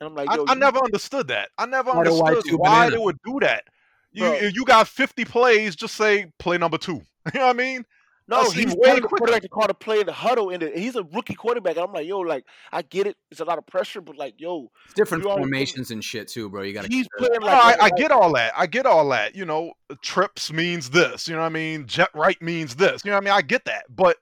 And 0.00 0.08
I'm 0.08 0.14
like, 0.14 0.30
I, 0.30 0.36
yo, 0.36 0.44
I 0.46 0.54
you- 0.54 0.60
never 0.60 0.78
understood 0.78 1.28
that. 1.28 1.50
I 1.56 1.66
never 1.66 1.90
Why 1.90 2.04
do 2.04 2.10
I 2.22 2.28
understood 2.30 2.44
chew 2.50 2.58
why 2.58 2.90
they 2.90 2.98
would 2.98 3.16
do 3.24 3.38
that. 3.40 3.64
You 4.12 4.26
Bro. 4.26 4.38
you 4.54 4.64
got 4.64 4.86
50 4.88 5.24
plays, 5.24 5.74
just 5.76 5.94
say 5.94 6.32
play 6.38 6.58
number 6.58 6.78
two. 6.78 7.00
You 7.32 7.40
know 7.40 7.46
what 7.46 7.56
I 7.56 7.58
mean? 7.58 7.84
No, 8.26 8.42
That 8.42 8.52
seems 8.52 8.72
he's 8.72 8.74
way 8.76 8.86
telling 8.86 9.02
the 9.02 9.08
quicker. 9.08 9.18
quarterback 9.18 9.42
to 9.42 9.48
call 9.48 9.66
the 9.66 9.74
play 9.74 10.00
in 10.00 10.06
the 10.06 10.12
huddle. 10.12 10.48
In 10.50 10.60
the, 10.60 10.70
he's 10.70 10.96
a 10.96 11.02
rookie 11.02 11.34
quarterback. 11.34 11.76
And 11.76 11.84
I'm 11.84 11.92
like, 11.92 12.06
yo, 12.06 12.20
like 12.20 12.44
I 12.72 12.80
get 12.82 13.06
it. 13.06 13.16
It's 13.30 13.40
a 13.40 13.44
lot 13.44 13.58
of 13.58 13.66
pressure, 13.66 14.00
but 14.00 14.16
like, 14.16 14.34
yo, 14.38 14.70
It's 14.86 14.94
different 14.94 15.24
formations 15.24 15.90
and 15.90 16.02
shit 16.02 16.28
too, 16.28 16.48
bro. 16.48 16.62
You 16.62 16.72
got 16.72 16.84
to. 16.84 16.88
he's 16.88 17.06
playing 17.18 17.40
No, 17.40 17.46
like. 17.46 17.80
I, 17.80 17.84
I 17.86 17.90
get 17.90 18.10
all 18.10 18.32
that. 18.32 18.52
I 18.56 18.66
get 18.66 18.86
all 18.86 19.06
that. 19.10 19.34
You 19.34 19.44
know, 19.44 19.72
trips 20.00 20.50
means 20.52 20.88
this. 20.90 21.28
You 21.28 21.34
know 21.34 21.40
what 21.40 21.46
I 21.46 21.50
mean? 21.50 21.86
Jet 21.86 22.08
right 22.14 22.40
means 22.40 22.76
this. 22.76 23.04
You 23.04 23.10
know 23.10 23.16
what 23.18 23.24
I 23.24 23.26
mean? 23.26 23.34
I 23.34 23.42
get 23.42 23.66
that. 23.66 23.84
But 23.94 24.16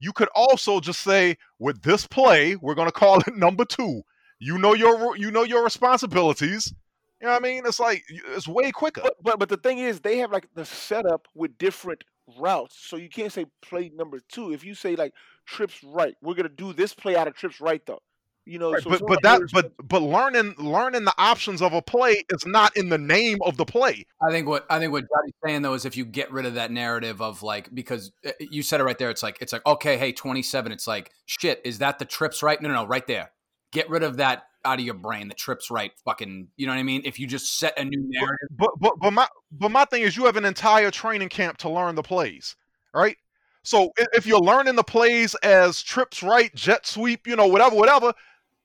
you 0.00 0.12
could 0.12 0.28
also 0.34 0.80
just 0.80 1.00
say, 1.00 1.36
with 1.58 1.82
this 1.82 2.06
play, 2.06 2.56
we're 2.56 2.74
gonna 2.74 2.90
call 2.90 3.20
it 3.20 3.36
number 3.36 3.64
two. 3.66 4.00
You 4.38 4.56
know 4.58 4.72
your 4.74 5.16
you 5.16 5.30
know 5.30 5.42
your 5.44 5.62
responsibilities. 5.62 6.72
You 7.20 7.26
know 7.28 7.34
what 7.34 7.44
I 7.44 7.48
mean? 7.48 7.62
It's 7.66 7.78
like 7.78 8.02
it's 8.34 8.48
way 8.48 8.72
quicker. 8.72 9.02
But, 9.02 9.14
but 9.22 9.38
but 9.38 9.48
the 9.48 9.56
thing 9.58 9.78
is, 9.78 10.00
they 10.00 10.18
have 10.18 10.32
like 10.32 10.48
the 10.54 10.64
setup 10.64 11.28
with 11.34 11.56
different 11.58 12.02
routes, 12.38 12.76
so 12.78 12.96
you 12.96 13.08
can't 13.08 13.32
say 13.32 13.46
play 13.62 13.90
number 13.94 14.20
two. 14.30 14.52
If 14.52 14.64
you 14.64 14.74
say 14.74 14.96
like 14.96 15.12
trips 15.46 15.82
right, 15.84 16.14
we're 16.22 16.34
gonna 16.34 16.48
do 16.48 16.72
this 16.72 16.94
play 16.94 17.16
out 17.16 17.28
of 17.28 17.34
trips 17.34 17.60
right 17.60 17.84
though. 17.86 18.00
You 18.44 18.58
know, 18.58 18.72
Right, 18.72 18.82
so 18.82 18.90
but 18.90 19.00
but 19.06 19.08
not 19.08 19.22
that 19.22 19.38
yours. 19.38 19.52
but 19.52 19.72
but 19.84 20.02
learning 20.02 20.54
learning 20.58 21.04
the 21.04 21.14
options 21.16 21.62
of 21.62 21.72
a 21.72 21.80
play 21.80 22.24
is 22.30 22.44
not 22.44 22.76
in 22.76 22.88
the 22.88 22.98
name 22.98 23.38
of 23.42 23.56
the 23.56 23.64
play. 23.64 24.04
I 24.20 24.32
think 24.32 24.48
what 24.48 24.66
I 24.68 24.80
think 24.80 24.90
what 24.90 25.02
Johnny's 25.02 25.34
saying 25.44 25.62
though 25.62 25.74
is 25.74 25.84
if 25.84 25.96
you 25.96 26.04
get 26.04 26.32
rid 26.32 26.44
of 26.46 26.54
that 26.54 26.72
narrative 26.72 27.22
of 27.22 27.44
like 27.44 27.72
because 27.72 28.10
uh, 28.26 28.32
you 28.40 28.64
said 28.64 28.80
it 28.80 28.84
right 28.84 28.98
there, 28.98 29.10
it's 29.10 29.22
like 29.22 29.38
it's 29.40 29.52
like 29.52 29.64
okay, 29.64 29.96
hey, 29.96 30.10
twenty 30.10 30.42
seven. 30.42 30.72
It's 30.72 30.88
like 30.88 31.12
shit. 31.26 31.60
Is 31.64 31.78
that 31.78 32.00
the 32.00 32.04
trips 32.04 32.42
right? 32.42 32.60
No, 32.60 32.68
no, 32.68 32.74
no, 32.74 32.86
right 32.86 33.06
there. 33.06 33.30
Get 33.70 33.88
rid 33.88 34.02
of 34.02 34.16
that 34.16 34.42
out 34.64 34.78
of 34.78 34.84
your 34.84 34.94
brain. 34.94 35.28
The 35.28 35.34
trips 35.34 35.70
right. 35.70 35.92
Fucking, 36.04 36.48
you 36.56 36.66
know 36.66 36.72
what 36.72 36.78
I 36.78 36.84
mean? 36.84 37.02
If 37.04 37.18
you 37.18 37.26
just 37.26 37.58
set 37.58 37.78
a 37.78 37.84
new 37.84 38.04
narrative, 38.08 38.48
But 38.50 38.70
but 38.78 38.98
but 39.00 39.12
my 39.12 39.28
but 39.50 39.70
my 39.70 39.84
thing 39.86 40.02
is 40.02 40.16
you 40.16 40.24
have 40.26 40.36
an 40.36 40.44
entire 40.44 40.90
training 40.90 41.28
camp 41.28 41.58
to 41.58 41.68
learn 41.68 41.94
the 41.94 42.02
plays, 42.02 42.56
right? 42.94 43.16
So 43.64 43.92
if 43.96 44.26
you're 44.26 44.40
learning 44.40 44.74
the 44.74 44.82
plays 44.82 45.34
as 45.36 45.82
trips 45.82 46.22
right, 46.22 46.52
jet 46.54 46.84
sweep, 46.86 47.26
you 47.26 47.36
know, 47.36 47.46
whatever, 47.46 47.76
whatever, 47.76 48.12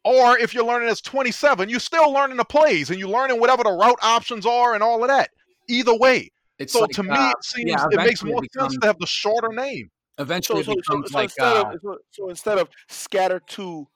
or 0.03 0.37
if 0.39 0.53
you're 0.53 0.65
learning 0.65 0.89
as 0.89 1.01
27, 1.01 1.69
you're 1.69 1.79
still 1.79 2.11
learning 2.11 2.37
the 2.37 2.45
plays 2.45 2.89
and 2.89 2.99
you're 2.99 3.09
learning 3.09 3.39
whatever 3.39 3.63
the 3.63 3.71
route 3.71 3.99
options 4.01 4.45
are 4.45 4.73
and 4.73 4.81
all 4.81 5.03
of 5.03 5.09
that. 5.09 5.29
Either 5.67 5.95
way. 5.95 6.31
it's 6.59 6.73
so 6.73 6.81
like, 6.81 6.91
to 6.91 7.03
me, 7.03 7.09
uh, 7.11 7.29
it 7.29 7.43
seems 7.43 7.69
yeah, 7.69 7.85
it 7.91 7.97
makes 7.97 8.23
more 8.23 8.43
it 8.43 8.51
sense 8.53 8.77
to 8.77 8.87
have 8.87 8.97
the 8.99 9.05
shorter 9.05 9.49
name. 9.49 9.91
eventually 10.17 10.63
so, 10.63 10.71
so, 10.71 10.71
so, 10.71 10.75
becomes 10.77 11.11
so 11.11 11.17
like 11.17 11.25
instead 11.25 11.57
uh, 11.57 11.69
of 11.69 11.79
so, 11.83 11.97
so 12.11 12.29
instead 12.29 12.57
of 12.57 12.69
scatter 12.87 13.41
two, 13.45 13.87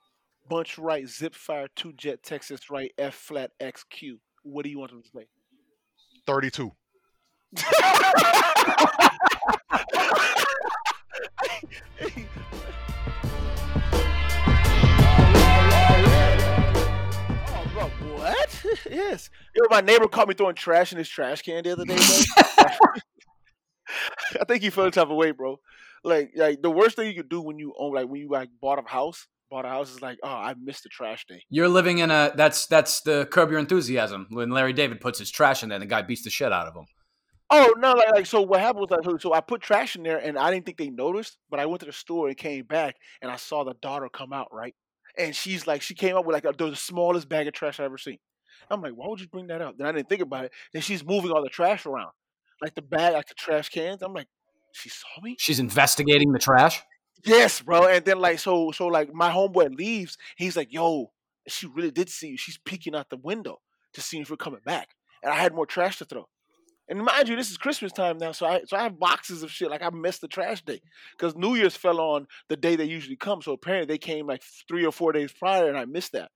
bunch 0.52 0.78
right, 0.78 1.08
zip 1.08 1.34
fire 1.34 1.70
two, 1.78 1.94
jet 1.94 2.22
Texas 2.24 2.70
right, 2.70 2.92
F 2.98 3.16
flat 3.16 3.52
X 3.62 3.86
Q. 3.90 4.20
What 4.44 4.66
do 4.66 4.70
you 4.70 4.80
want 4.80 4.92
them 4.92 5.02
to 5.02 5.10
play? 5.10 5.28
32. 6.28 6.70
Oh, 17.48 17.66
bro, 17.72 17.86
what? 18.18 18.66
yes. 18.90 19.30
Yo, 19.56 19.64
my 19.70 19.80
neighbor 19.80 20.10
caught 20.10 20.28
me 20.28 20.34
throwing 20.34 20.56
trash 20.56 20.92
in 20.92 20.98
his 20.98 21.08
trash 21.08 21.42
can 21.44 21.64
the 21.64 21.72
other 21.72 21.86
day, 21.86 21.96
bro. 21.96 22.94
I 24.42 24.46
think 24.46 24.64
he 24.64 24.70
felt 24.70 24.94
the 24.94 25.00
type 25.00 25.10
of 25.10 25.16
way, 25.16 25.32
bro. 25.32 25.62
Like, 26.04 26.32
like 26.36 26.62
the 26.62 26.72
worst 26.72 26.98
thing 26.98 27.08
you 27.08 27.16
could 27.16 27.30
do 27.30 27.40
when 27.40 27.58
you 27.58 27.74
own, 27.80 27.94
like, 27.94 28.10
when 28.10 28.20
you 28.20 28.30
like 28.30 28.50
bought 28.60 28.80
a 28.80 28.90
house, 28.90 29.28
bought 29.52 29.66
a 29.66 29.70
house 29.70 29.92
is 29.92 30.02
like, 30.02 30.18
oh, 30.24 30.28
I 30.30 30.56
missed 30.60 30.84
the 30.84 30.90
trash 30.90 31.26
day. 31.28 31.44
you're 31.50 31.70
living 31.70 32.00
in 32.00 32.10
a 32.10 32.32
that's 32.36 32.66
that's 32.66 33.02
the 33.02 33.28
curb 33.32 33.52
your 33.52 33.60
enthusiasm 33.60 34.26
when 34.32 34.50
Larry 34.50 34.74
David 34.74 35.02
puts 35.02 35.20
his 35.20 35.30
trash 35.30 35.62
in 35.62 35.70
there 35.70 35.76
and 35.76 35.84
the 35.84 35.88
guy 35.88 36.02
beats 36.02 36.24
the 36.24 36.30
shit 36.32 36.52
out 36.52 36.68
of 36.68 36.76
him. 36.76 36.86
Oh 37.54 37.74
no, 37.78 37.92
like, 37.92 38.12
like 38.14 38.26
so. 38.26 38.42
What 38.42 38.62
happened 38.62 38.88
was 38.90 39.06
like, 39.06 39.22
so- 39.22 39.34
I 39.34 39.42
put 39.42 39.62
trash 39.62 39.98
in 39.98 40.04
there, 40.04 40.18
and 40.18 40.38
I 40.40 40.50
didn't 40.52 40.66
think 40.66 40.78
they 40.78 40.90
noticed, 40.90 41.38
but 41.50 41.60
I 41.60 41.66
went 41.66 41.82
to 41.82 41.86
the 41.86 41.92
store 41.92 42.30
and 42.30 42.38
came 42.38 42.64
back, 42.64 42.96
and 43.22 43.30
I 43.30 43.36
saw 43.36 43.66
the 43.66 43.74
daughter 43.82 44.08
come 44.08 44.32
out, 44.32 44.48
right? 44.54 44.74
And 45.18 45.36
she's 45.36 45.68
like, 45.68 45.82
she 45.82 45.94
came 45.94 46.16
up 46.16 46.26
with 46.26 46.34
like 46.34 46.46
a, 46.46 46.54
the 46.58 46.74
smallest 46.78 47.28
bag 47.28 47.48
of 47.48 47.54
trash 47.54 47.82
I 47.82 47.84
ever 47.84 47.98
seen. 47.98 48.20
I'm 48.70 48.82
like, 48.82 48.94
why 48.94 49.06
would 49.10 49.20
you 49.20 49.28
bring 49.28 49.48
that 49.48 49.62
up? 49.62 49.76
Then 49.78 49.86
I 49.86 49.92
didn't 49.92 50.08
think 50.08 50.22
about 50.22 50.46
it. 50.46 50.52
Then 50.72 50.82
she's 50.82 51.04
moving 51.04 51.32
all 51.32 51.44
the 51.44 51.50
trash 51.50 51.86
around, 51.86 52.12
like 52.62 52.74
the 52.74 52.82
bag, 52.82 53.16
like 53.16 53.28
the 53.28 53.34
trash 53.34 53.68
cans. 53.68 54.02
I'm 54.02 54.14
like, 54.14 54.28
she 54.72 54.88
saw 54.88 55.22
me. 55.22 55.36
She's 55.38 55.60
investigating 55.60 56.32
the 56.32 56.40
trash. 56.40 56.82
Yes, 57.26 57.62
bro. 57.62 57.88
And 57.88 58.06
then 58.06 58.20
like 58.20 58.40
so 58.40 58.72
so 58.72 58.88
like 58.88 59.14
my 59.14 59.30
homeboy 59.32 59.78
leaves. 59.78 60.18
He's 60.38 60.56
like, 60.56 60.72
yo, 60.72 61.12
she 61.48 61.68
really 61.68 61.92
did 61.92 62.10
see 62.10 62.30
you. 62.30 62.38
She's 62.38 62.58
peeking 62.58 62.96
out 62.96 63.10
the 63.10 63.18
window 63.18 63.60
to 63.94 64.02
see 64.02 64.20
if 64.20 64.30
we're 64.30 64.38
coming 64.38 64.62
back. 64.66 64.90
And 65.24 65.32
I 65.32 65.38
had 65.38 65.54
more 65.54 65.66
trash 65.66 65.98
to 66.00 66.06
throw. 66.06 66.28
And 66.90 67.04
mind 67.04 67.30
you, 67.30 67.36
this 67.36 67.52
is 67.52 67.58
Christmas 67.58 67.94
time 67.94 68.18
now, 68.18 68.34
so 68.34 68.46
I 68.46 68.62
so 68.68 68.76
I 68.76 68.84
have 68.84 69.00
boxes 69.00 69.44
of 69.44 69.52
shit. 69.52 69.70
Like 69.70 69.82
I 69.82 69.90
missed 69.92 70.22
the 70.22 70.28
trash 70.28 70.62
day 70.62 70.82
because 71.18 71.36
New 71.36 71.56
Year's 71.56 71.78
fell 71.78 72.02
on 72.02 72.28
the 72.50 72.58
day 72.58 72.76
they 72.76 72.86
usually 72.86 73.16
come. 73.16 73.42
So 73.42 73.54
apparently 73.54 73.94
they 73.94 73.98
came 73.98 74.28
like 74.28 74.44
three 74.68 74.86
or 74.86 74.92
four 74.92 75.14
days 75.14 75.32
prior, 75.32 75.70
and 75.70 75.78
I 75.78 75.86
missed 75.86 76.12
that. 76.14 76.32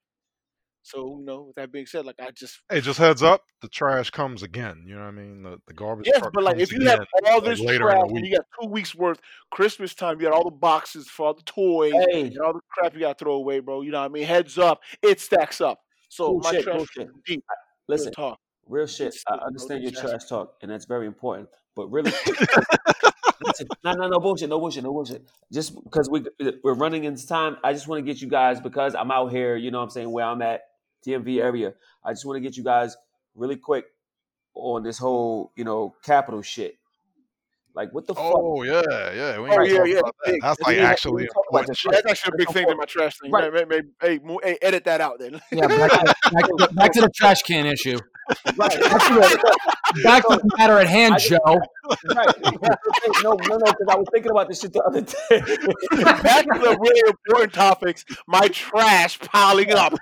So 0.85 1.17
you 1.19 1.25
know, 1.25 1.41
with 1.41 1.55
that 1.55 1.71
being 1.71 1.87
said, 1.87 2.05
like 2.05 2.17
I 2.21 2.29
just 2.29 2.59
Hey, 2.69 2.79
just 2.79 2.99
heads 2.99 3.23
up, 3.23 3.41
the 3.61 3.67
trash 3.67 4.11
comes 4.11 4.43
again. 4.43 4.83
You 4.85 4.93
know 4.93 5.01
what 5.01 5.07
I 5.07 5.11
mean? 5.11 5.41
The, 5.41 5.57
the 5.65 5.73
garbage 5.73 6.05
yes, 6.05 6.19
truck 6.19 6.31
but 6.31 6.43
like 6.43 6.57
comes 6.57 6.71
if 6.71 6.77
you 6.77 6.87
have 6.87 6.99
all 7.25 7.39
like, 7.39 7.43
this 7.45 7.59
later 7.59 7.85
trash 7.85 8.03
and 8.07 8.23
you 8.23 8.35
got 8.35 8.45
two 8.61 8.69
weeks 8.69 8.93
worth, 8.93 9.19
Christmas 9.49 9.95
time, 9.95 10.21
you 10.21 10.27
got 10.27 10.33
all 10.33 10.43
the 10.43 10.51
boxes 10.51 11.09
for 11.09 11.25
all 11.25 11.33
the 11.33 11.41
toys 11.41 11.93
Hey, 12.11 12.27
and 12.27 12.37
all 12.37 12.53
the 12.53 12.59
crap 12.69 12.93
you 12.93 12.99
got 12.99 13.17
to 13.17 13.23
throw 13.23 13.33
away, 13.33 13.61
bro. 13.61 13.81
You 13.81 13.91
know 13.91 13.99
what 13.99 14.05
I 14.05 14.09
mean? 14.09 14.25
Heads 14.25 14.59
up, 14.59 14.81
it 15.01 15.19
stacks 15.19 15.59
up. 15.59 15.79
So 16.09 16.35
my 16.35 16.51
bullshit, 16.51 16.63
trash 16.63 16.77
bullshit. 16.77 17.07
is 17.07 17.15
deep. 17.25 17.43
Listen, 17.87 18.13
Real 18.17 18.29
talk. 18.29 18.39
real 18.67 18.85
shit. 18.85 19.07
It's 19.07 19.23
I 19.27 19.37
understand 19.37 19.81
your 19.81 19.91
It's 19.91 19.99
trash 19.99 20.25
talk, 20.25 20.55
and 20.61 20.69
that's 20.69 20.85
very 20.85 21.07
important. 21.07 21.49
But 21.75 21.87
really, 21.87 22.11
listen, 23.43 23.67
no, 23.83 23.93
no, 23.93 24.07
no 24.07 24.19
bullshit, 24.19 24.49
no 24.49 24.59
bullshit, 24.59 24.83
no 24.83 24.91
bullshit. 24.91 25.23
Just 25.51 25.83
because 25.83 26.09
we 26.09 26.25
uh, 26.41 26.51
we're 26.63 26.73
running 26.73 27.03
into 27.05 27.25
time, 27.27 27.57
I 27.63 27.73
just 27.73 27.87
want 27.87 28.05
to 28.05 28.11
get 28.11 28.21
you 28.21 28.27
guys 28.27 28.59
because 28.59 28.95
I'm 28.95 29.11
out 29.11 29.31
here. 29.31 29.55
You 29.55 29.71
know, 29.71 29.79
what 29.79 29.85
I'm 29.85 29.89
saying 29.89 30.11
where 30.11 30.25
I'm 30.25 30.41
at, 30.41 30.61
DMV 31.05 31.41
area. 31.41 31.73
I 32.03 32.11
just 32.11 32.25
want 32.25 32.37
to 32.37 32.41
get 32.41 32.57
you 32.57 32.63
guys 32.63 32.95
really 33.35 33.57
quick 33.57 33.85
on 34.53 34.83
this 34.83 34.97
whole, 34.97 35.51
you 35.55 35.63
know, 35.63 35.95
Capitol 36.03 36.41
shit. 36.41 36.75
Like, 37.75 37.93
what 37.93 38.07
the 38.07 38.15
fuck? 38.15 38.23
Oh 38.33 38.63
yeah, 38.63 38.81
yeah. 39.13 39.39
We 39.39 39.49
Oh 39.49 39.61
yeah, 39.61 39.83
yeah, 39.83 39.99
about 39.99 40.15
that. 40.25 40.39
That's 40.41 40.61
like 40.61 40.77
ain't- 40.77 40.85
actually 40.85 41.23
ain't 41.23 41.31
talking 41.33 41.43
about 41.51 41.59
important 41.63 41.67
this 41.67 41.77
shit. 41.77 41.93
shit. 41.93 42.03
That's 42.05 42.11
actually 42.23 42.33
a 42.33 42.37
big 42.37 42.49
thing 42.53 42.69
in 42.69 42.77
my 42.77 42.85
trash 42.85 43.19
thing. 43.19 43.31
Right. 43.31 43.51
Right. 43.51 43.83
Hey, 44.01 44.19
hey, 44.23 44.37
hey, 44.43 44.57
edit 44.61 44.85
that 44.85 45.01
out 45.01 45.19
then. 45.19 45.41
Yeah, 45.51 45.67
back 45.67 45.91
to, 45.91 46.15
back, 46.31 46.45
to, 46.45 46.69
back 46.73 46.91
to 46.93 47.01
the 47.01 47.09
trash 47.13 47.41
can 47.41 47.65
issue. 47.65 47.99
Right. 48.57 48.79
Back 50.03 50.23
to 50.23 50.35
the 50.35 50.51
matter 50.57 50.77
at 50.79 50.87
hand, 50.87 51.15
I 51.15 51.19
Joe. 51.19 51.37
right. 52.15 52.35
No, 53.23 53.33
no, 53.33 53.57
no, 53.57 53.57
because 53.57 53.87
I 53.89 53.95
was 53.95 54.07
thinking 54.11 54.31
about 54.31 54.47
this 54.47 54.61
shit 54.61 54.73
the 54.73 54.81
other 54.81 55.01
day. 55.01 56.03
Back 56.23 56.45
to 56.45 56.59
the 56.59 56.77
really 56.79 57.01
important 57.07 57.53
topics. 57.53 58.05
My 58.27 58.47
trash 58.47 59.19
piling 59.19 59.71
up. 59.73 59.93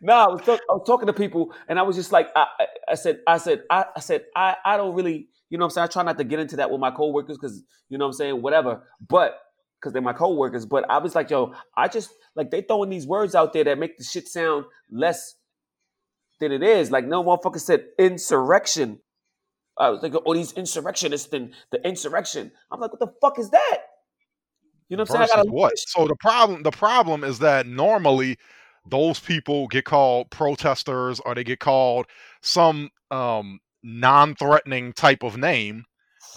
no, 0.00 0.12
I 0.12 0.26
was, 0.28 0.40
talk, 0.42 0.60
I 0.70 0.72
was 0.72 0.86
talking 0.86 1.06
to 1.06 1.12
people, 1.12 1.52
and 1.68 1.78
I 1.78 1.82
was 1.82 1.96
just 1.96 2.12
like, 2.12 2.28
I, 2.34 2.46
I, 2.58 2.66
I 2.90 2.94
said, 2.94 3.20
I 3.26 3.38
said, 3.38 3.62
I, 3.70 3.84
I 3.96 4.00
said, 4.00 4.24
I, 4.34 4.56
I 4.64 4.76
don't 4.76 4.94
really, 4.94 5.28
you 5.50 5.58
know, 5.58 5.64
what 5.64 5.72
I'm 5.72 5.74
saying, 5.74 5.84
I 5.84 5.88
try 5.88 6.02
not 6.02 6.18
to 6.18 6.24
get 6.24 6.38
into 6.38 6.56
that 6.56 6.70
with 6.70 6.80
my 6.80 6.90
coworkers 6.90 7.36
because, 7.36 7.62
you 7.88 7.98
know, 7.98 8.06
what 8.06 8.10
I'm 8.10 8.14
saying, 8.14 8.42
whatever, 8.42 8.82
but 9.06 9.38
because 9.84 9.92
they're 9.92 10.02
my 10.02 10.14
coworkers. 10.14 10.64
But 10.64 10.88
I 10.88 10.98
was 10.98 11.14
like, 11.14 11.30
yo, 11.30 11.52
I 11.76 11.88
just 11.88 12.10
like 12.34 12.50
they 12.50 12.62
throwing 12.62 12.88
these 12.88 13.06
words 13.06 13.34
out 13.34 13.52
there 13.52 13.64
that 13.64 13.78
make 13.78 13.98
the 13.98 14.04
shit 14.04 14.28
sound 14.28 14.64
less 14.90 15.34
than 16.40 16.52
it 16.52 16.62
is. 16.62 16.90
Like 16.90 17.06
no 17.06 17.22
motherfucker 17.22 17.60
said 17.60 17.86
insurrection. 17.98 19.00
I 19.76 19.90
was 19.90 20.02
like, 20.02 20.14
oh, 20.24 20.34
these 20.34 20.52
insurrectionists 20.52 21.32
and 21.32 21.52
the 21.72 21.84
insurrection. 21.86 22.52
I'm 22.70 22.80
like, 22.80 22.92
what 22.92 23.00
the 23.00 23.12
fuck 23.20 23.38
is 23.38 23.50
that? 23.50 23.78
You 24.88 24.96
know 24.96 25.04
what 25.04 25.20
I'm 25.20 25.26
saying? 25.26 25.50
What? 25.50 25.78
So 25.78 26.06
the 26.06 26.16
problem 26.16 26.62
the 26.62 26.70
problem 26.70 27.24
is 27.24 27.38
that 27.40 27.66
normally 27.66 28.38
those 28.86 29.18
people 29.18 29.66
get 29.68 29.84
called 29.84 30.30
protesters 30.30 31.20
or 31.20 31.34
they 31.34 31.44
get 31.44 31.58
called 31.58 32.06
some 32.42 32.90
um 33.10 33.60
non-threatening 33.82 34.92
type 34.92 35.22
of 35.22 35.36
name. 35.36 35.84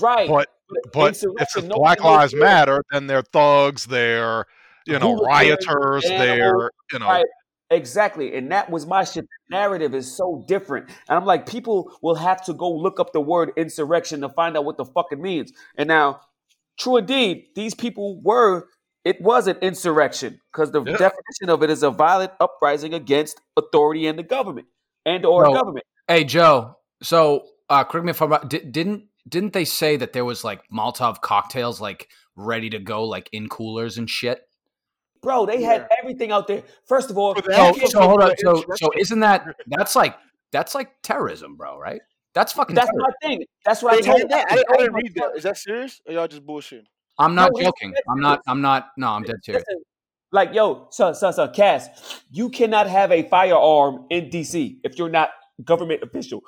right. 0.02 0.28
But 0.28 0.48
but 0.94 1.22
if 1.24 1.50
it's 1.56 1.68
Black 1.68 2.04
Lives 2.04 2.34
Matter, 2.34 2.84
then 2.92 3.08
they're 3.08 3.22
thugs, 3.22 3.86
they're 3.86 4.46
you 4.86 4.98
know 4.98 5.22
rioters, 5.22 6.04
they're 6.04 6.72
you 6.92 7.00
know 7.00 7.08
Right. 7.08 7.26
Exactly. 7.70 8.36
And 8.36 8.52
that 8.52 8.70
was 8.70 8.86
my 8.86 9.04
shit. 9.04 9.26
The 9.50 9.58
narrative 9.58 9.94
is 9.94 10.16
so 10.16 10.44
different. 10.48 10.90
And 11.10 11.18
I'm 11.18 11.26
like, 11.26 11.46
people 11.46 11.92
will 12.02 12.16
have 12.16 12.44
to 12.46 12.54
go 12.54 12.72
look 12.72 13.00
up 13.00 13.12
the 13.12 13.20
word 13.22 13.52
insurrection 13.58 14.22
to 14.22 14.30
find 14.30 14.56
out 14.56 14.64
what 14.66 14.78
the 14.78 14.86
fuck 14.86 15.08
it 15.12 15.20
means. 15.20 15.52
And 15.78 15.88
now, 15.88 16.22
true 16.80 16.98
indeed, 16.98 17.48
these 17.56 17.74
people 17.76 18.22
were, 18.22 18.68
it 19.04 19.22
was 19.22 19.48
an 19.48 19.58
insurrection 19.62 20.40
because 20.52 20.72
the 20.72 20.82
Yeah. 20.82 20.94
definition 20.98 21.50
of 21.50 21.62
it 21.62 21.70
is 21.70 21.84
a 21.84 21.92
violent 21.92 22.32
uprising 22.40 22.94
against 22.94 23.40
authority 23.58 24.08
and 24.08 24.18
the 24.18 24.24
government 24.24 24.68
and 25.06 25.26
or 25.26 25.44
No. 25.44 25.54
government. 25.54 25.86
Hey, 26.08 26.24
Joe. 26.24 26.78
So, 27.04 27.48
uh, 27.70 27.84
correct 27.84 28.06
me 28.06 28.12
if 28.12 28.22
I'm 28.22 28.30
wrong. 28.32 28.48
di- 28.48 28.60
Didn't 28.60 29.10
didn't 29.28 29.52
they 29.52 29.66
say 29.66 29.98
that 29.98 30.14
there 30.14 30.24
was 30.24 30.46
like 30.46 30.62
Molotov 30.72 31.20
cocktails 31.20 31.82
like 31.82 32.08
ready 32.38 32.70
to 32.70 32.80
go, 32.80 33.04
like 33.04 33.28
in 33.34 33.50
coolers 33.50 33.98
and 33.98 34.10
shit? 34.10 34.47
Bro, 35.22 35.48
they 35.48 35.62
had 35.62 35.88
everything 36.02 36.32
out 36.32 36.48
there. 36.48 36.64
First 36.86 37.10
of 37.10 37.18
all, 37.18 37.36
So, 37.36 37.74
so 37.88 38.02
hold 38.02 38.22
on. 38.24 38.38
So, 38.38 38.64
so 38.76 38.90
isn't 38.98 39.20
that 39.22 39.46
that's 39.68 39.96
like 39.96 40.16
that's 40.52 40.76
like 40.76 40.92
terrorism, 41.04 41.56
bro? 41.56 41.78
Right? 41.78 42.02
That's 42.34 42.54
fucking. 42.54 42.76
that's 42.76 42.88
terrorism. 42.90 43.14
my 43.22 43.28
thing. 43.28 43.46
That's 43.66 43.82
what 43.82 43.94
I 43.96 44.02
told 44.02 44.20
had 44.20 44.30
that. 44.30 44.46
I, 44.50 44.54
I 44.54 44.56
didn't- 44.56 44.70
I 44.70 44.78
didn't 44.78 44.92
told 44.92 45.04
read 45.04 45.14
that. 45.16 45.38
Is 45.38 45.44
that 45.44 45.58
serious? 45.58 46.02
Or 46.08 46.14
y'all 46.14 46.28
just 46.28 46.46
bullshitting? 46.46 46.86
I'm 47.20 47.34
not 47.34 47.52
No, 47.54 47.62
joking. 47.64 47.94
I'm 48.10 48.20
not. 48.22 48.42
I'm 48.48 48.62
not. 48.62 48.90
No, 48.98 49.08
I'm 49.10 49.24
dead 49.24 49.38
serious. 49.44 49.64
Listen, 49.68 49.84
like, 50.32 50.54
yo, 50.54 50.88
son, 50.92 51.16
son, 51.16 51.34
son, 51.34 51.52
Cass, 51.54 52.22
you 52.30 52.50
cannot 52.50 52.88
have 52.88 53.12
a 53.12 53.24
firearm 53.24 54.06
in 54.10 54.30
DC 54.30 54.78
if 54.84 54.98
you're 54.98 55.10
not 55.10 55.30
government 55.64 56.04
official. 56.04 56.42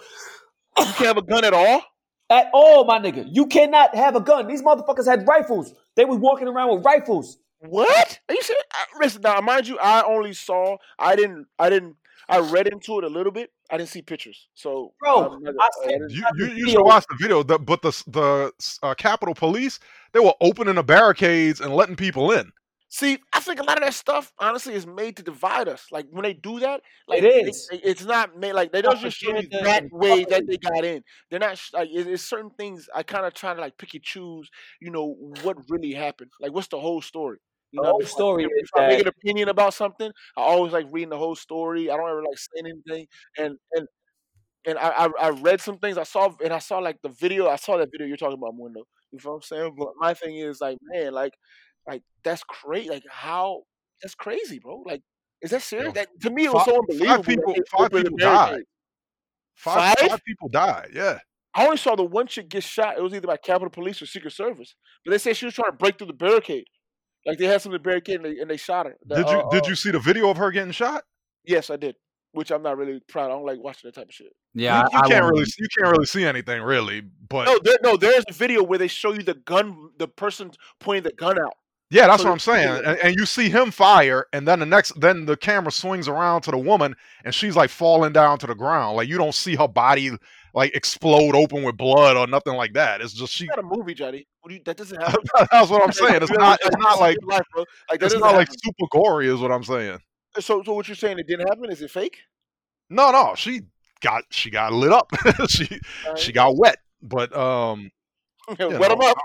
You 0.77 0.83
can't 0.85 0.97
have 0.97 1.17
a 1.17 1.21
gun 1.21 1.43
at 1.43 1.53
all. 1.53 1.81
At 2.29 2.47
all, 2.53 2.85
my 2.85 2.99
nigga. 2.99 3.27
You 3.31 3.47
cannot 3.47 3.95
have 3.95 4.15
a 4.15 4.19
gun. 4.21 4.47
These 4.47 4.61
motherfuckers 4.61 5.07
had 5.07 5.27
rifles. 5.27 5.73
They 5.95 6.05
was 6.05 6.19
walking 6.19 6.47
around 6.47 6.75
with 6.75 6.85
rifles. 6.85 7.37
What? 7.59 8.19
Are 8.29 8.35
you 8.35 8.41
serious? 8.41 8.63
I, 8.71 8.85
listen, 9.01 9.21
now 9.21 9.39
mind 9.41 9.67
you, 9.67 9.77
I 9.79 10.03
only 10.03 10.33
saw. 10.33 10.77
I 10.97 11.15
didn't. 11.15 11.47
I 11.57 11.69
didn't. 11.69 11.95
I 12.27 12.39
read 12.39 12.67
into 12.67 12.97
it 12.99 13.03
a 13.03 13.07
little 13.07 13.31
bit. 13.31 13.51
I 13.71 13.77
didn't 13.77 13.89
see 13.89 14.01
pictures. 14.01 14.47
So, 14.53 14.93
Bro, 14.99 15.39
I'm 15.45 15.47
I 15.59 15.69
I 15.85 15.89
you, 16.09 16.23
you, 16.37 16.45
you 16.53 16.69
should 16.69 16.83
watch 16.83 17.05
the 17.09 17.17
video. 17.19 17.43
The, 17.43 17.57
but 17.59 17.81
the 17.81 17.91
the 18.07 18.51
uh, 18.83 18.93
Capitol 18.95 19.33
Police 19.35 19.79
they 20.13 20.19
were 20.19 20.33
opening 20.41 20.75
the 20.75 20.83
barricades 20.83 21.59
and 21.59 21.75
letting 21.75 21.95
people 21.95 22.31
in. 22.31 22.51
See, 22.91 23.19
I 23.33 23.39
think 23.39 23.59
a 23.59 23.63
lot 23.63 23.77
of 23.77 23.83
that 23.83 23.93
stuff, 23.93 24.33
honestly, 24.39 24.73
is 24.73 24.87
made 24.87 25.15
to 25.17 25.23
divide 25.23 25.67
us. 25.67 25.85
Like 25.91 26.07
when 26.09 26.23
they 26.23 26.33
do 26.33 26.59
that, 26.59 26.81
like 27.07 27.21
It 27.21 27.45
they- 27.69 27.77
they- 27.77 27.83
it's 27.83 28.03
not 28.03 28.35
made 28.37 28.53
like 28.53 28.71
they 28.71 28.81
don't 28.81 28.99
just 28.99 29.17
show 29.17 29.35
you 29.37 29.47
that 29.61 29.83
way 29.91 30.25
that 30.25 30.47
they 30.47 30.57
got 30.57 30.83
in. 30.83 31.03
They're 31.29 31.39
not 31.39 31.61
like 31.73 31.89
it, 31.93 32.07
it's 32.07 32.23
certain 32.23 32.49
things. 32.51 32.89
I 32.95 33.03
kind 33.03 33.25
of 33.27 33.33
try 33.35 33.53
to 33.53 33.61
like 33.61 33.77
pick 33.77 33.93
and 33.93 34.03
choose. 34.03 34.49
You 34.81 34.89
know 34.91 35.15
what 35.43 35.57
really 35.69 35.93
happened? 35.93 36.31
Like 36.39 36.51
what's 36.51 36.67
the 36.69 36.79
whole 36.79 37.01
story? 37.01 37.37
You 37.71 37.81
know, 37.81 37.89
oh 37.89 37.91
whole 37.91 38.01
if 38.01 38.07
I- 38.07 38.09
story 38.11 38.43
if, 38.45 38.49
is 38.63 38.69
I 38.75 38.87
make 38.87 39.01
an 39.01 39.07
opinion 39.07 39.49
about 39.49 39.73
something, 39.73 40.11
I 40.37 40.41
always 40.41 40.73
like 40.73 40.87
reading 40.91 41.09
the 41.09 41.17
whole 41.17 41.35
story. 41.35 41.89
I 41.91 41.97
don't 41.97 42.09
ever 42.09 42.21
like 42.23 42.37
saying 42.37 42.65
anything. 42.67 43.07
And 43.37 43.57
and 43.73 43.87
and 44.65 44.77
I, 44.77 45.05
I 45.05 45.09
I 45.21 45.29
read 45.29 45.61
some 45.61 45.77
things. 45.77 45.97
I 45.97 46.03
saw 46.03 46.31
and 46.43 46.53
I 46.53 46.59
saw 46.59 46.79
like 46.79 46.97
the 47.03 47.09
video. 47.09 47.47
I 47.47 47.55
saw 47.57 47.77
that 47.77 47.89
video 47.91 48.07
you're 48.07 48.17
talking 48.17 48.37
about, 48.37 48.55
Mundo. 48.55 48.83
You 49.11 49.19
know 49.23 49.29
what 49.31 49.35
I'm 49.37 49.41
saying? 49.43 49.75
But 49.77 49.89
my 49.97 50.13
thing 50.13 50.35
is 50.37 50.59
like, 50.61 50.77
man, 50.81 51.13
like 51.13 51.33
like 51.87 52.03
that's 52.23 52.43
crazy. 52.43 52.89
Like 52.89 53.03
how 53.09 53.61
that's 54.01 54.15
crazy, 54.15 54.59
bro. 54.59 54.83
Like 54.85 55.01
is 55.41 55.51
that 55.51 55.61
serious? 55.61 55.87
Yo, 55.87 55.91
that 55.93 56.07
to 56.21 56.29
me 56.31 56.45
it 56.45 56.53
was 56.53 56.63
five- 56.65 56.73
so 56.73 56.81
five 56.81 56.89
unbelievable. 56.89 57.17
that 57.17 57.25
people- 57.25 57.55
five 57.77 57.91
people 57.91 58.17
died. 58.17 58.63
Five, 59.55 59.95
Five? 59.99 60.09
five 60.09 60.23
people 60.25 60.49
died. 60.49 60.89
Yeah. 60.93 61.19
I 61.53 61.65
only 61.65 61.77
saw 61.77 61.95
the 61.95 62.03
one 62.03 62.27
chick 62.27 62.47
get 62.49 62.63
shot. 62.63 62.97
It 62.97 63.01
was 63.01 63.13
either 63.13 63.27
by 63.27 63.37
Capitol 63.37 63.69
Police 63.69 64.01
or 64.01 64.05
Secret 64.05 64.31
Service. 64.31 64.75
But 65.03 65.11
they 65.11 65.17
said 65.17 65.35
she 65.35 65.45
was 65.45 65.53
trying 65.55 65.71
to 65.71 65.77
break 65.77 65.97
through 65.97 66.07
the 66.07 66.13
barricade. 66.13 66.65
Like 67.29 67.37
they 67.37 67.45
had 67.45 67.61
something 67.61 67.81
barricade 67.81 68.17
and 68.17 68.25
they, 68.25 68.39
and 68.39 68.49
they 68.49 68.57
shot 68.57 68.85
her. 68.87 68.97
The, 69.05 69.15
Did 69.15 69.29
you 69.29 69.37
uh, 69.39 69.49
did 69.49 69.67
you 69.67 69.75
see 69.75 69.91
the 69.91 69.99
video 69.99 70.29
of 70.29 70.37
her 70.37 70.51
getting 70.51 70.71
shot? 70.71 71.03
Yes, 71.45 71.69
I 71.69 71.77
did. 71.77 71.95
Which 72.31 72.51
I'm 72.51 72.61
not 72.61 72.77
really 72.77 72.99
proud. 73.07 73.25
I 73.25 73.29
don't 73.29 73.45
like 73.45 73.59
watching 73.59 73.87
that 73.87 73.95
type 73.95 74.09
of 74.09 74.13
shit. 74.13 74.33
Yeah, 74.53 74.81
you, 74.83 74.89
you 74.91 74.97
I, 74.99 75.01
I 75.01 75.07
can't 75.07 75.23
won't- 75.23 75.33
really 75.37 75.51
you 75.57 75.67
can't 75.77 75.91
really 75.91 76.05
see 76.05 76.25
anything 76.25 76.61
really, 76.61 77.01
but 77.29 77.45
No, 77.45 77.59
there, 77.63 77.77
no. 77.81 77.97
There's 77.97 78.23
a 78.29 78.33
video 78.33 78.61
where 78.63 78.77
they 78.77 78.87
show 78.87 79.13
you 79.13 79.23
the 79.23 79.33
gun, 79.33 79.89
the 79.97 80.07
person 80.07 80.51
pointing 80.79 81.03
the 81.03 81.13
gun 81.13 81.39
out. 81.39 81.53
Yeah, 81.89 82.07
that's 82.07 82.21
so 82.21 82.27
what 82.27 82.33
I'm 82.33 82.39
saying. 82.39 82.85
And, 82.85 82.99
and 82.99 83.15
you 83.15 83.25
see 83.25 83.49
him 83.49 83.71
fire, 83.71 84.27
and 84.31 84.47
then 84.47 84.59
the 84.59 84.65
next 84.65 84.99
then 84.99 85.25
the 85.25 85.35
camera 85.35 85.71
swings 85.71 86.07
around 86.07 86.41
to 86.43 86.51
the 86.51 86.57
woman, 86.57 86.95
and 87.23 87.33
she's 87.33 87.55
like 87.55 87.69
falling 87.69 88.13
down 88.13 88.39
to 88.39 88.47
the 88.47 88.55
ground. 88.55 88.97
Like 88.97 89.07
you 89.07 89.17
don't 89.17 89.35
see 89.35 89.55
her 89.55 89.67
body 89.67 90.11
like 90.53 90.75
explode 90.75 91.35
open 91.35 91.63
with 91.63 91.77
blood 91.77 92.17
or 92.17 92.27
nothing 92.27 92.55
like 92.55 92.73
that. 92.73 93.01
It's 93.01 93.13
just 93.13 93.33
she. 93.33 93.45
It's 93.45 93.55
not 93.55 93.59
a 93.59 93.77
movie, 93.77 93.93
Johnny. 93.93 94.27
What 94.41 94.49
do 94.49 94.55
you, 94.55 94.61
that 94.65 94.77
doesn't 94.77 95.01
happen. 95.01 95.21
that's 95.51 95.69
what 95.69 95.81
I'm 95.81 95.91
saying. 95.91 96.21
It's 96.21 96.31
not. 96.31 96.59
It's 96.63 96.75
like, 96.75 96.79
not 96.79 96.99
like. 96.99 97.17
life, 97.23 97.45
bro. 97.53 97.65
Like 97.89 98.01
It's 98.03 98.15
not 98.15 98.35
like 98.35 98.49
super 98.51 98.87
gory, 98.91 99.27
is 99.27 99.39
what 99.39 99.51
I'm 99.51 99.63
saying. 99.63 99.99
So, 100.39 100.61
so 100.63 100.73
what 100.73 100.87
you're 100.87 100.95
saying? 100.95 101.19
It 101.19 101.27
didn't 101.27 101.47
happen? 101.47 101.71
Is 101.71 101.81
it 101.81 101.91
fake? 101.91 102.19
No, 102.89 103.11
no, 103.11 103.33
she 103.35 103.61
got 104.01 104.23
she 104.29 104.49
got 104.49 104.73
lit 104.73 104.91
up. 104.91 105.11
she 105.49 105.79
she 106.15 106.31
got 106.31 106.55
wet, 106.57 106.77
but 107.01 107.35
um, 107.35 107.91
Wet 108.47 108.59
you 108.59 108.69
them 108.69 109.01
up. 109.01 109.17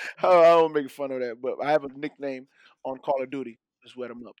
I 0.22 0.42
don't 0.42 0.74
make 0.74 0.90
fun 0.90 1.12
of 1.12 1.20
that, 1.20 1.36
but 1.40 1.56
I 1.64 1.70
have 1.72 1.84
a 1.84 1.88
nickname 1.88 2.46
on 2.84 2.98
Call 2.98 3.22
of 3.22 3.30
Duty. 3.30 3.58
Just 3.82 3.96
wet 3.96 4.08
them 4.08 4.26
up. 4.26 4.34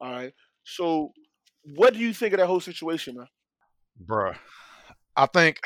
All 0.00 0.12
right. 0.12 0.32
So, 0.64 1.12
what 1.76 1.92
do 1.92 1.98
you 1.98 2.12
think 2.12 2.32
of 2.34 2.40
that 2.40 2.46
whole 2.46 2.60
situation, 2.60 3.16
man? 3.16 3.26
bruh, 4.04 4.36
I 5.16 5.26
think 5.26 5.58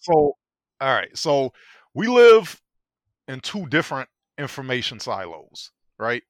so. 0.00 0.36
All 0.80 0.94
right, 0.94 1.16
so 1.16 1.52
we 1.94 2.06
live 2.06 2.60
in 3.28 3.40
two 3.40 3.66
different 3.66 4.08
information 4.38 5.00
silos, 5.00 5.70
right? 5.98 6.22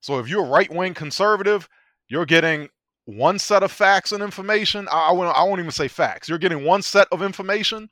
So 0.00 0.18
if 0.18 0.28
you're 0.28 0.44
a 0.44 0.48
right 0.48 0.70
wing 0.72 0.94
conservative, 0.94 1.68
you're 2.08 2.26
getting 2.26 2.68
one 3.06 3.38
set 3.38 3.62
of 3.62 3.72
facts 3.72 4.12
and 4.12 4.22
information. 4.22 4.86
I, 4.90 5.08
I 5.08 5.12
won't. 5.12 5.36
I 5.36 5.42
won't 5.44 5.60
even 5.60 5.70
say 5.70 5.88
facts. 5.88 6.28
You're 6.28 6.38
getting 6.38 6.64
one 6.64 6.82
set 6.82 7.08
of 7.10 7.22
information, 7.22 7.88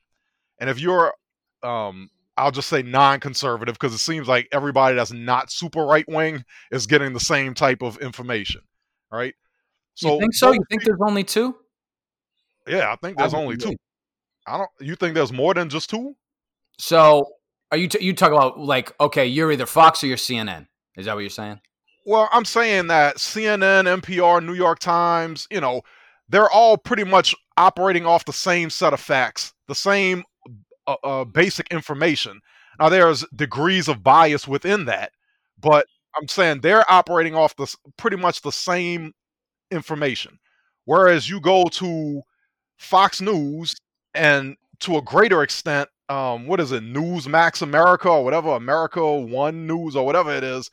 and 0.60 0.68
if 0.68 0.78
you're 0.78 1.14
um, 1.62 2.10
I'll 2.36 2.50
just 2.50 2.68
say 2.68 2.82
non-conservative 2.82 3.74
because 3.74 3.94
it 3.94 3.98
seems 3.98 4.28
like 4.28 4.48
everybody 4.52 4.96
that's 4.96 5.12
not 5.12 5.50
super 5.50 5.84
right 5.84 6.04
wing 6.08 6.44
is 6.70 6.86
getting 6.86 7.12
the 7.12 7.20
same 7.20 7.54
type 7.54 7.82
of 7.82 7.96
information, 7.98 8.60
right? 9.10 9.34
So 9.94 10.14
you 10.14 10.20
think 10.20 10.34
so? 10.34 10.52
You 10.52 10.60
think 10.68 10.84
there's 10.84 11.00
only 11.06 11.24
two? 11.24 11.56
Yeah, 12.68 12.92
I 12.92 12.96
think 12.96 13.16
there's 13.16 13.32
I 13.32 13.38
only 13.38 13.56
two. 13.56 13.76
I 14.46 14.58
don't. 14.58 14.70
You 14.80 14.94
think 14.96 15.14
there's 15.14 15.32
more 15.32 15.54
than 15.54 15.70
just 15.70 15.88
two? 15.88 16.14
So 16.78 17.26
are 17.72 17.78
you 17.78 17.88
t- 17.88 18.04
you 18.04 18.12
talk 18.12 18.32
about 18.32 18.58
like 18.58 18.92
okay, 19.00 19.26
you're 19.26 19.50
either 19.50 19.66
Fox 19.66 20.04
or 20.04 20.08
you're 20.08 20.16
CNN? 20.16 20.66
Is 20.96 21.06
that 21.06 21.14
what 21.14 21.20
you're 21.20 21.30
saying? 21.30 21.60
Well, 22.04 22.28
I'm 22.30 22.44
saying 22.44 22.86
that 22.88 23.16
CNN, 23.16 24.00
NPR, 24.00 24.44
New 24.44 24.54
York 24.54 24.78
Times, 24.78 25.48
you 25.50 25.60
know, 25.60 25.82
they're 26.28 26.50
all 26.50 26.76
pretty 26.76 27.04
much 27.04 27.34
operating 27.56 28.06
off 28.06 28.24
the 28.24 28.32
same 28.32 28.70
set 28.70 28.92
of 28.92 29.00
facts, 29.00 29.52
the 29.66 29.74
same 29.74 30.22
uh, 30.86 30.96
uh, 31.04 31.24
basic 31.24 31.68
information. 31.72 32.40
Now, 32.80 32.88
there's 32.88 33.24
degrees 33.34 33.88
of 33.88 34.02
bias 34.02 34.46
within 34.46 34.84
that, 34.86 35.12
but 35.60 35.86
I'm 36.20 36.28
saying 36.28 36.60
they're 36.60 36.90
operating 36.90 37.34
off 37.34 37.56
the 37.56 37.74
pretty 37.96 38.16
much 38.16 38.42
the 38.42 38.52
same 38.52 39.12
information. 39.70 40.38
Whereas 40.84 41.28
you 41.28 41.40
go 41.40 41.64
to 41.64 42.22
Fox 42.78 43.20
News 43.20 43.74
and 44.14 44.56
to 44.80 44.98
a 44.98 45.02
greater 45.02 45.42
extent, 45.42 45.88
um, 46.08 46.46
what 46.46 46.60
is 46.60 46.72
it, 46.72 46.84
Newsmax 46.84 47.62
America 47.62 48.08
or 48.08 48.24
whatever, 48.24 48.50
America 48.50 49.04
One 49.16 49.66
News 49.66 49.96
or 49.96 50.06
whatever 50.06 50.32
it 50.34 50.44
is, 50.44 50.70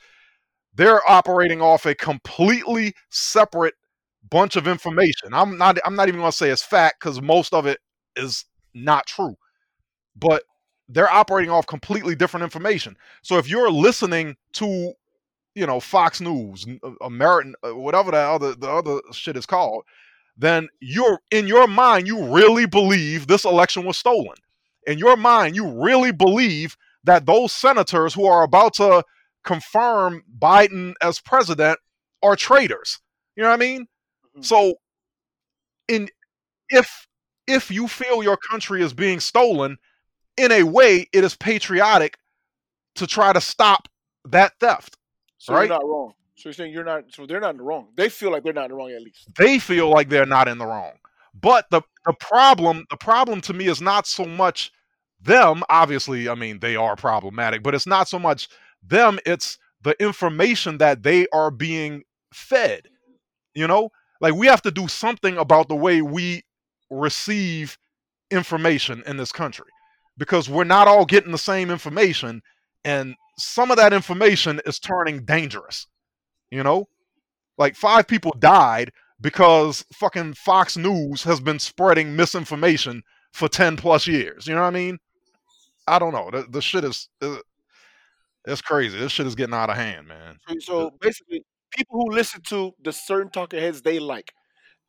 they're 0.75 1.01
operating 1.09 1.61
off 1.61 1.85
a 1.85 1.95
completely 1.95 2.93
separate 3.09 3.75
bunch 4.29 4.55
of 4.55 4.67
information. 4.67 5.33
I'm 5.33 5.57
not 5.57 5.77
I'm 5.85 5.95
not 5.95 6.07
even 6.07 6.21
to 6.21 6.31
say 6.31 6.49
it's 6.49 6.63
fact 6.63 6.99
cuz 7.01 7.21
most 7.21 7.53
of 7.53 7.65
it 7.65 7.79
is 8.15 8.45
not 8.73 9.05
true. 9.07 9.35
But 10.15 10.43
they're 10.89 11.11
operating 11.11 11.49
off 11.49 11.67
completely 11.67 12.15
different 12.15 12.43
information. 12.43 12.97
So 13.21 13.37
if 13.37 13.49
you're 13.49 13.71
listening 13.71 14.35
to 14.53 14.93
you 15.55 15.67
know 15.67 15.79
Fox 15.79 16.21
News, 16.21 16.65
uh, 16.83 16.91
American 17.01 17.55
uh, 17.63 17.75
whatever 17.75 18.11
that 18.11 18.29
other 18.29 18.55
the 18.55 18.69
other 18.69 18.99
shit 19.11 19.37
is 19.37 19.45
called, 19.45 19.83
then 20.37 20.67
you're 20.79 21.19
in 21.31 21.47
your 21.47 21.67
mind 21.67 22.07
you 22.07 22.33
really 22.33 22.65
believe 22.65 23.27
this 23.27 23.45
election 23.45 23.85
was 23.85 23.97
stolen. 23.97 24.35
In 24.85 24.97
your 24.97 25.15
mind 25.17 25.55
you 25.55 25.67
really 25.83 26.11
believe 26.11 26.75
that 27.03 27.25
those 27.25 27.51
senators 27.51 28.13
who 28.13 28.25
are 28.25 28.43
about 28.43 28.73
to 28.75 29.03
confirm 29.43 30.23
Biden 30.39 30.93
as 31.01 31.19
president 31.19 31.77
are 32.21 32.35
traitors. 32.35 32.99
You 33.35 33.43
know 33.43 33.49
what 33.49 33.55
I 33.55 33.57
mean? 33.57 33.81
Mm-hmm. 33.81 34.41
So 34.41 34.75
in 35.87 36.09
if 36.69 37.07
if 37.45 37.69
you 37.69 37.87
feel 37.87 38.23
your 38.23 38.37
country 38.37 38.81
is 38.81 38.93
being 38.93 39.19
stolen, 39.19 39.77
in 40.37 40.51
a 40.51 40.63
way 40.63 41.07
it 41.13 41.23
is 41.23 41.35
patriotic 41.35 42.17
to 42.95 43.07
try 43.07 43.33
to 43.33 43.41
stop 43.41 43.87
that 44.25 44.53
theft. 44.59 44.97
So 45.37 45.53
right? 45.53 45.61
you're 45.61 45.69
not 45.69 45.85
wrong. 45.85 46.13
So 46.35 46.49
you're 46.49 46.53
saying 46.53 46.73
you're 46.73 46.83
not 46.83 47.05
so 47.09 47.25
they're 47.25 47.39
not 47.39 47.51
in 47.51 47.57
the 47.57 47.63
wrong. 47.63 47.89
They 47.95 48.09
feel 48.09 48.31
like 48.31 48.43
they're 48.43 48.53
not 48.53 48.65
in 48.65 48.71
the 48.71 48.77
wrong 48.77 48.91
at 48.91 49.01
least. 49.01 49.27
They 49.37 49.59
feel 49.59 49.89
like 49.89 50.09
they're 50.09 50.25
not 50.25 50.47
in 50.47 50.57
the 50.57 50.65
wrong. 50.65 50.93
But 51.39 51.69
the 51.69 51.81
the 52.05 52.13
problem 52.13 52.85
the 52.89 52.97
problem 52.97 53.41
to 53.41 53.53
me 53.53 53.67
is 53.67 53.81
not 53.81 54.07
so 54.07 54.25
much 54.25 54.71
them, 55.21 55.63
obviously, 55.69 56.27
I 56.27 56.35
mean, 56.35 56.59
they 56.59 56.75
are 56.75 56.95
problematic, 56.95 57.63
but 57.63 57.73
it's 57.73 57.87
not 57.87 58.09
so 58.09 58.19
much 58.19 58.49
them, 58.85 59.19
it's 59.25 59.57
the 59.81 59.95
information 60.03 60.79
that 60.79 61.03
they 61.03 61.27
are 61.33 61.49
being 61.49 62.03
fed. 62.33 62.87
You 63.55 63.67
know, 63.67 63.89
like 64.19 64.33
we 64.33 64.47
have 64.47 64.61
to 64.63 64.71
do 64.71 64.87
something 64.87 65.37
about 65.37 65.69
the 65.69 65.75
way 65.75 66.01
we 66.01 66.43
receive 66.89 67.77
information 68.31 69.03
in 69.05 69.17
this 69.17 69.31
country 69.31 69.72
because 70.17 70.49
we're 70.49 70.63
not 70.63 70.87
all 70.87 71.05
getting 71.05 71.31
the 71.31 71.37
same 71.37 71.71
information 71.71 72.41
and 72.85 73.15
some 73.37 73.71
of 73.71 73.77
that 73.77 73.93
information 73.93 74.61
is 74.65 74.79
turning 74.79 75.25
dangerous. 75.25 75.87
You 76.51 76.63
know, 76.63 76.87
like 77.57 77.75
five 77.75 78.07
people 78.07 78.33
died 78.37 78.91
because 79.19 79.83
fucking 79.93 80.35
Fox 80.35 80.77
News 80.77 81.23
has 81.23 81.39
been 81.39 81.59
spreading 81.59 82.15
misinformation 82.15 83.03
for 83.31 83.47
10 83.47 83.77
plus 83.77 84.05
years. 84.05 84.45
You 84.47 84.53
know 84.53 84.61
what 84.61 84.67
I 84.67 84.71
mean? 84.71 84.99
I 85.87 85.97
don't 85.97 86.13
know. 86.13 86.29
The, 86.31 86.45
the 86.49 86.61
shit 86.61 86.83
is, 86.83 87.09
uh, 87.21 87.37
it's 88.45 88.61
crazy. 88.61 88.99
This 88.99 89.11
shit 89.11 89.25
is 89.25 89.35
getting 89.35 89.55
out 89.55 89.69
of 89.69 89.77
hand, 89.77 90.07
man. 90.07 90.37
So 90.59 90.91
basically, 91.01 91.43
people 91.71 92.01
who 92.01 92.11
listen 92.11 92.41
to 92.49 92.73
the 92.83 92.93
certain 92.93 93.31
talking 93.31 93.59
heads 93.59 93.81
they 93.81 93.99
like, 93.99 94.33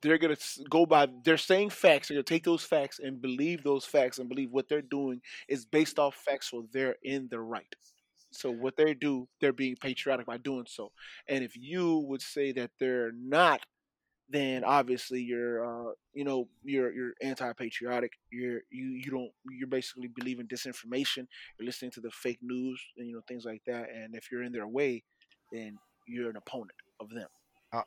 they're 0.05 0.19
gonna 0.19 0.37
go 0.69 0.87
by. 0.87 1.09
They're 1.25 1.39
saying 1.39 1.71
facts. 1.71 2.09
They're 2.09 2.17
gonna 2.17 2.25
take 2.25 2.45
those 2.45 2.63
facts 2.63 3.01
and 3.01 3.21
believe 3.21 3.65
those 3.65 3.85
facts 3.85 4.19
and 4.19 4.29
believe 4.29 4.51
what 4.53 4.69
they're 4.69 4.83
doing 4.83 5.21
is 5.49 5.65
based 5.65 5.99
off 5.99 6.15
facts, 6.15 6.51
so 6.51 6.69
they're 6.73 6.97
in 7.03 7.29
the 7.31 7.41
right. 7.41 7.75
So 8.31 8.51
what 8.51 8.77
they 8.77 8.95
do, 8.95 9.29
they're 9.41 9.53
being 9.53 9.77
patriotic 9.77 10.27
by 10.27 10.39
doing 10.39 10.67
so. 10.69 10.93
And 11.29 11.45
if 11.45 11.57
you 11.57 11.99
would 12.09 12.21
say 12.23 12.53
that 12.53 12.71
they're 12.79 13.13
not 13.13 13.61
then 14.29 14.65
obviously 14.65 15.21
you're 15.21 15.65
uh, 15.65 15.93
you 16.15 16.25
know 16.25 16.49
you're 16.63 16.93
you're 16.93 17.13
anti-patriotic 17.23 18.13
you're 18.31 18.61
you 18.71 18.87
you 19.05 19.11
don't 19.11 19.31
you're 19.51 19.69
basically 19.69 20.09
believing 20.09 20.47
disinformation 20.47 21.27
you're 21.59 21.67
listening 21.67 21.91
to 21.91 22.01
the 22.01 22.11
fake 22.11 22.39
news 22.43 22.81
and 22.97 23.07
you 23.07 23.15
know 23.15 23.21
things 23.29 23.45
like 23.45 23.63
that 23.67 23.89
and 23.95 24.15
if 24.15 24.31
you're 24.33 24.43
in 24.43 24.53
their 24.53 24.67
way 24.67 25.03
then 25.53 25.77
you're 26.07 26.31
an 26.31 26.37
opponent 26.37 26.73
of 27.01 27.11
them 27.11 27.29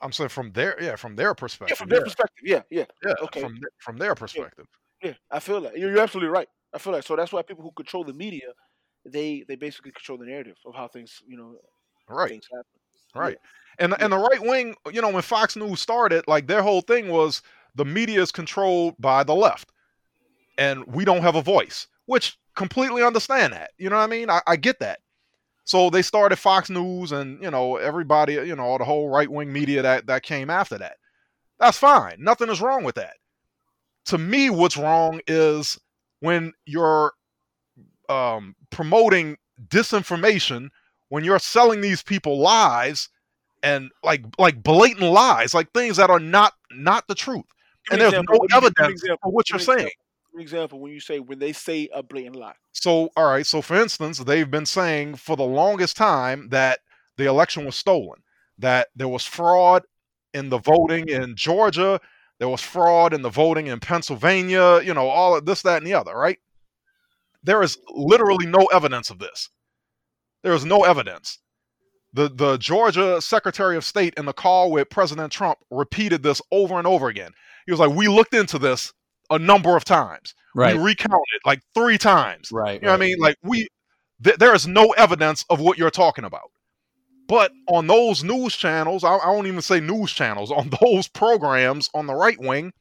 i'm 0.02 0.12
saying 0.12 0.30
from 0.30 0.52
their 0.52 0.82
yeah 0.82 0.96
from 0.96 1.16
their 1.16 1.34
perspective 1.34 1.76
yeah 1.76 1.80
from 1.80 1.90
their 1.90 2.00
yeah. 2.00 2.04
perspective 2.04 2.44
yeah 2.44 2.62
yeah 2.70 2.86
yeah 3.06 3.14
okay 3.22 3.42
from, 3.42 3.60
from 3.80 3.98
their 3.98 4.16
perspective 4.16 4.66
yeah, 5.02 5.10
yeah 5.10 5.16
i 5.32 5.40
feel 5.40 5.62
that 5.62 5.78
you're, 5.78 5.92
you're 5.92 6.02
absolutely 6.02 6.30
right 6.30 6.48
i 6.74 6.78
feel 6.78 6.94
like 6.94 7.04
so 7.04 7.16
that's 7.16 7.32
why 7.32 7.42
people 7.42 7.64
who 7.64 7.72
control 7.72 8.04
the 8.04 8.14
media 8.14 8.48
they 9.06 9.44
they 9.48 9.56
basically 9.56 9.92
control 9.92 10.18
the 10.18 10.26
narrative 10.26 10.56
of 10.66 10.76
how 10.76 10.88
things 10.88 11.22
you 11.28 11.38
know 11.38 11.56
right 12.10 12.30
things 12.30 12.48
happen 12.52 12.66
right 13.16 13.38
yeah. 13.42 13.50
And 13.80 13.96
and 14.00 14.12
the 14.12 14.18
right 14.18 14.42
wing, 14.42 14.76
you 14.92 15.02
know, 15.02 15.10
when 15.10 15.22
Fox 15.22 15.56
News 15.56 15.80
started, 15.80 16.28
like 16.28 16.48
their 16.48 16.62
whole 16.62 16.82
thing 16.82 17.10
was 17.10 17.42
the 17.76 17.86
media 17.86 18.22
is 18.22 18.32
controlled 18.32 18.96
by 19.00 19.24
the 19.24 19.36
left, 19.36 19.72
and 20.58 20.86
we 20.88 21.06
don't 21.06 21.22
have 21.22 21.36
a 21.36 21.42
voice. 21.42 21.88
Which 22.06 22.38
completely 22.56 23.04
understand 23.04 23.54
that. 23.54 23.72
You 23.78 23.90
know 23.90 23.98
what 23.98 24.04
I 24.04 24.08
mean? 24.08 24.30
I, 24.30 24.42
I 24.48 24.56
get 24.56 24.80
that. 24.80 25.00
So 25.68 25.90
they 25.90 26.02
started 26.02 26.38
Fox 26.38 26.70
News, 26.70 27.12
and 27.12 27.44
you 27.44 27.52
know 27.52 27.76
everybody, 27.76 28.36
you 28.36 28.56
know, 28.56 28.78
the 28.78 28.86
whole 28.86 29.10
right 29.10 29.30
wing 29.30 29.52
media 29.52 29.82
that 29.82 30.08
that 30.08 30.24
came 30.24 30.50
after 30.50 30.78
that. 30.78 30.96
That's 31.60 31.78
fine. 31.78 32.16
Nothing 32.20 32.48
is 32.50 32.62
wrong 32.62 32.86
with 32.86 32.96
that. 32.96 33.16
To 34.06 34.18
me, 34.18 34.50
what's 34.50 34.78
wrong 34.78 35.20
is 35.28 35.78
when 36.22 36.54
you're 36.66 37.12
um, 38.08 38.56
promoting 38.70 39.36
disinformation, 39.68 40.70
when 41.10 41.26
you're 41.26 41.38
selling 41.38 41.82
these 41.82 42.02
people 42.02 42.40
lies 42.40 43.10
and 43.62 43.92
like 44.06 44.24
like 44.40 44.64
blatant 44.64 45.12
lies, 45.12 45.54
like 45.54 45.70
things 45.74 45.98
that 45.98 46.10
are 46.10 46.20
not 46.20 46.54
not 46.72 47.06
the 47.10 47.16
truth. 47.16 47.44
and 47.92 48.00
there's 48.00 48.14
example, 48.14 48.46
no 48.50 48.58
evidence 48.58 49.04
for 49.22 49.32
what 49.34 49.50
you're 49.50 49.60
saying. 49.60 49.90
For 50.38 50.42
example, 50.42 50.80
when 50.80 50.92
you 50.92 51.00
say 51.00 51.20
when 51.20 51.40
they 51.40 51.52
say 51.52 51.90
a 51.92 52.04
blatant 52.04 52.36
lie. 52.36 52.54
So 52.72 53.10
all 53.18 53.26
right, 53.26 53.44
so 53.44 53.60
for 53.60 53.76
instance, 53.76 54.20
they've 54.20 54.52
been 54.52 54.68
saying 54.68 55.16
for 55.16 55.36
the 55.36 55.42
longest 55.42 55.98
time 55.98 56.50
that 56.50 56.82
the 57.18 57.26
election 57.26 57.66
was 57.66 57.76
stolen, 57.76 58.22
that 58.60 58.90
there 58.96 59.08
was 59.08 59.26
fraud 59.26 59.82
in 60.36 60.50
the 60.50 60.60
voting 60.60 61.10
in 61.10 61.36
Georgia, 61.36 62.00
there 62.38 62.50
was 62.50 62.62
fraud 62.62 63.16
in 63.16 63.24
the 63.24 63.32
voting 63.32 63.66
in 63.66 63.80
Pennsylvania, 63.80 64.80
you 64.84 64.94
know, 64.94 65.08
all 65.08 65.36
of 65.36 65.48
this, 65.48 65.64
that, 65.64 65.78
and 65.78 65.88
the 65.88 65.96
other, 65.96 66.16
right? 66.16 66.38
There 67.42 67.64
is 67.64 67.80
literally 67.90 68.46
no 68.46 68.66
evidence 68.72 69.10
of 69.10 69.18
this. 69.18 69.50
There 70.44 70.54
is 70.54 70.66
no 70.66 70.84
evidence. 70.84 71.40
The 72.14 72.30
the 72.30 72.58
Georgia 72.58 73.20
Secretary 73.22 73.76
of 73.76 73.84
State 73.84 74.14
in 74.18 74.26
the 74.26 74.34
call 74.34 74.70
with 74.70 74.92
President 74.92 75.32
Trump 75.32 75.58
repeated 75.72 76.22
this 76.22 76.44
over 76.52 76.78
and 76.78 76.86
over 76.86 77.08
again. 77.08 77.32
He 77.66 77.72
was 77.72 77.80
like, 77.80 77.90
"We 77.90 78.08
looked 78.08 78.36
into 78.36 78.60
this 78.60 78.94
a 79.30 79.40
number 79.40 79.76
of 79.76 79.84
times. 79.84 80.34
Right. 80.56 80.76
We 80.76 80.84
recounted 80.84 81.42
like 81.46 81.62
three 81.74 81.98
times. 81.98 82.50
Right. 82.52 82.82
You 82.82 82.88
know 82.88 82.94
right. 82.94 83.00
what 83.00 83.04
I 83.04 83.08
mean? 83.08 83.18
Like 83.20 83.38
we, 83.44 83.68
th- 84.24 84.38
there 84.38 84.56
is 84.56 84.68
no 84.68 84.92
evidence 84.92 85.46
of 85.50 85.60
what 85.60 85.78
you're 85.78 85.92
talking 85.92 86.24
about. 86.24 86.52
But 87.28 87.52
on 87.68 87.88
those 87.88 88.24
news 88.24 88.56
channels, 88.56 89.04
I, 89.04 89.16
I 89.16 89.28
won't 89.30 89.48
even 89.48 89.62
say 89.62 89.80
news 89.80 90.12
channels. 90.12 90.52
On 90.58 90.72
those 90.82 91.08
programs 91.08 91.90
on 91.94 92.08
the 92.08 92.16
right 92.16 92.40
wing, 92.40 92.72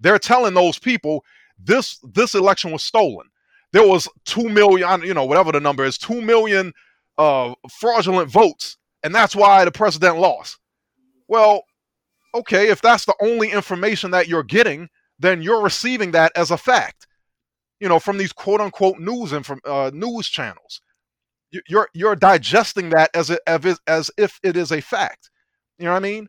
they're 0.00 0.18
telling 0.18 0.54
those 0.54 0.78
people 0.78 1.24
this 1.58 1.98
this 2.02 2.34
election 2.34 2.72
was 2.72 2.82
stolen. 2.82 3.28
There 3.72 3.86
was 3.86 4.08
two 4.24 4.48
million, 4.48 5.02
you 5.02 5.14
know, 5.14 5.24
whatever 5.24 5.52
the 5.52 5.60
number 5.60 5.84
is, 5.84 5.96
two 5.96 6.20
million 6.20 6.72
uh, 7.18 7.54
fraudulent 7.70 8.30
votes, 8.30 8.76
and 9.02 9.14
that's 9.14 9.36
why 9.36 9.64
the 9.64 9.70
president 9.70 10.18
lost. 10.18 10.58
Well, 11.28 11.64
okay, 12.34 12.68
if 12.68 12.82
that's 12.82 13.04
the 13.04 13.14
only 13.22 13.50
information 13.50 14.10
that 14.10 14.28
you're 14.28 14.42
getting, 14.42 14.88
then 15.22 15.42
you're 15.42 15.62
receiving 15.62 16.10
that 16.12 16.32
as 16.36 16.50
a 16.50 16.58
fact. 16.58 17.06
You 17.80 17.88
know, 17.88 17.98
from 17.98 18.18
these 18.18 18.32
quote 18.32 18.60
unquote 18.60 18.98
news 18.98 19.32
and 19.32 19.44
from 19.44 19.60
uh, 19.64 19.90
news 19.92 20.28
channels, 20.28 20.80
you're 21.68 21.88
you're 21.92 22.16
digesting 22.16 22.90
that 22.90 23.10
as 23.14 23.30
a, 23.30 23.38
as 23.48 24.10
if 24.16 24.38
it 24.42 24.56
is 24.56 24.70
a 24.72 24.80
fact. 24.80 25.30
You 25.78 25.86
know 25.86 25.92
what 25.92 25.98
I 25.98 26.00
mean? 26.00 26.28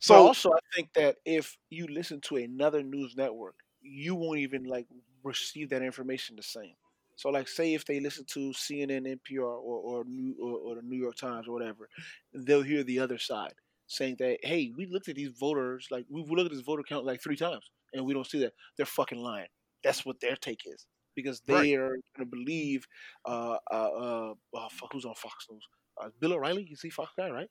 So 0.00 0.14
but 0.14 0.20
also, 0.22 0.50
I 0.52 0.58
think 0.74 0.92
that 0.94 1.16
if 1.24 1.56
you 1.70 1.86
listen 1.86 2.20
to 2.22 2.36
another 2.36 2.82
news 2.82 3.14
network, 3.16 3.54
you 3.80 4.14
won't 4.14 4.40
even 4.40 4.64
like 4.64 4.86
receive 5.24 5.70
that 5.70 5.82
information 5.82 6.36
the 6.36 6.42
same. 6.42 6.74
So 7.16 7.30
like, 7.30 7.48
say 7.48 7.74
if 7.74 7.84
they 7.84 8.00
listen 8.00 8.24
to 8.32 8.50
CNN, 8.50 9.06
NPR, 9.06 9.40
or 9.40 10.00
or, 10.00 10.04
New, 10.04 10.34
or 10.40 10.58
or 10.58 10.74
the 10.76 10.82
New 10.82 10.98
York 10.98 11.16
Times 11.16 11.48
or 11.48 11.52
whatever, 11.52 11.88
they'll 12.34 12.62
hear 12.62 12.82
the 12.82 12.98
other 12.98 13.18
side 13.18 13.54
saying 13.86 14.16
that, 14.18 14.38
hey, 14.42 14.72
we 14.76 14.86
looked 14.86 15.08
at 15.08 15.16
these 15.16 15.32
voters, 15.38 15.88
like 15.90 16.06
we've 16.08 16.30
looked 16.30 16.50
at 16.50 16.52
this 16.52 16.64
voter 16.64 16.82
count 16.82 17.04
like 17.04 17.22
three 17.22 17.36
times, 17.36 17.70
and 17.92 18.04
we 18.04 18.14
don't 18.14 18.26
see 18.26 18.40
that. 18.40 18.52
They're 18.76 18.86
fucking 18.86 19.18
lying. 19.18 19.48
That's 19.84 20.04
what 20.06 20.20
their 20.20 20.36
take 20.36 20.60
is 20.66 20.86
because 21.14 21.40
they 21.40 21.54
Right. 21.54 21.74
are 21.74 21.88
going 22.16 22.20
to 22.20 22.26
believe. 22.26 22.86
Uh, 23.24 23.56
uh, 23.70 23.74
uh, 23.74 24.34
oh, 24.54 24.68
fuck, 24.70 24.92
who's 24.92 25.04
on 25.04 25.14
Fox 25.14 25.46
News? 25.50 25.66
Uh, 26.00 26.08
Bill 26.20 26.34
O'Reilly. 26.34 26.66
You 26.68 26.76
see 26.76 26.90
Fox 26.90 27.12
guy, 27.16 27.30
right? 27.30 27.48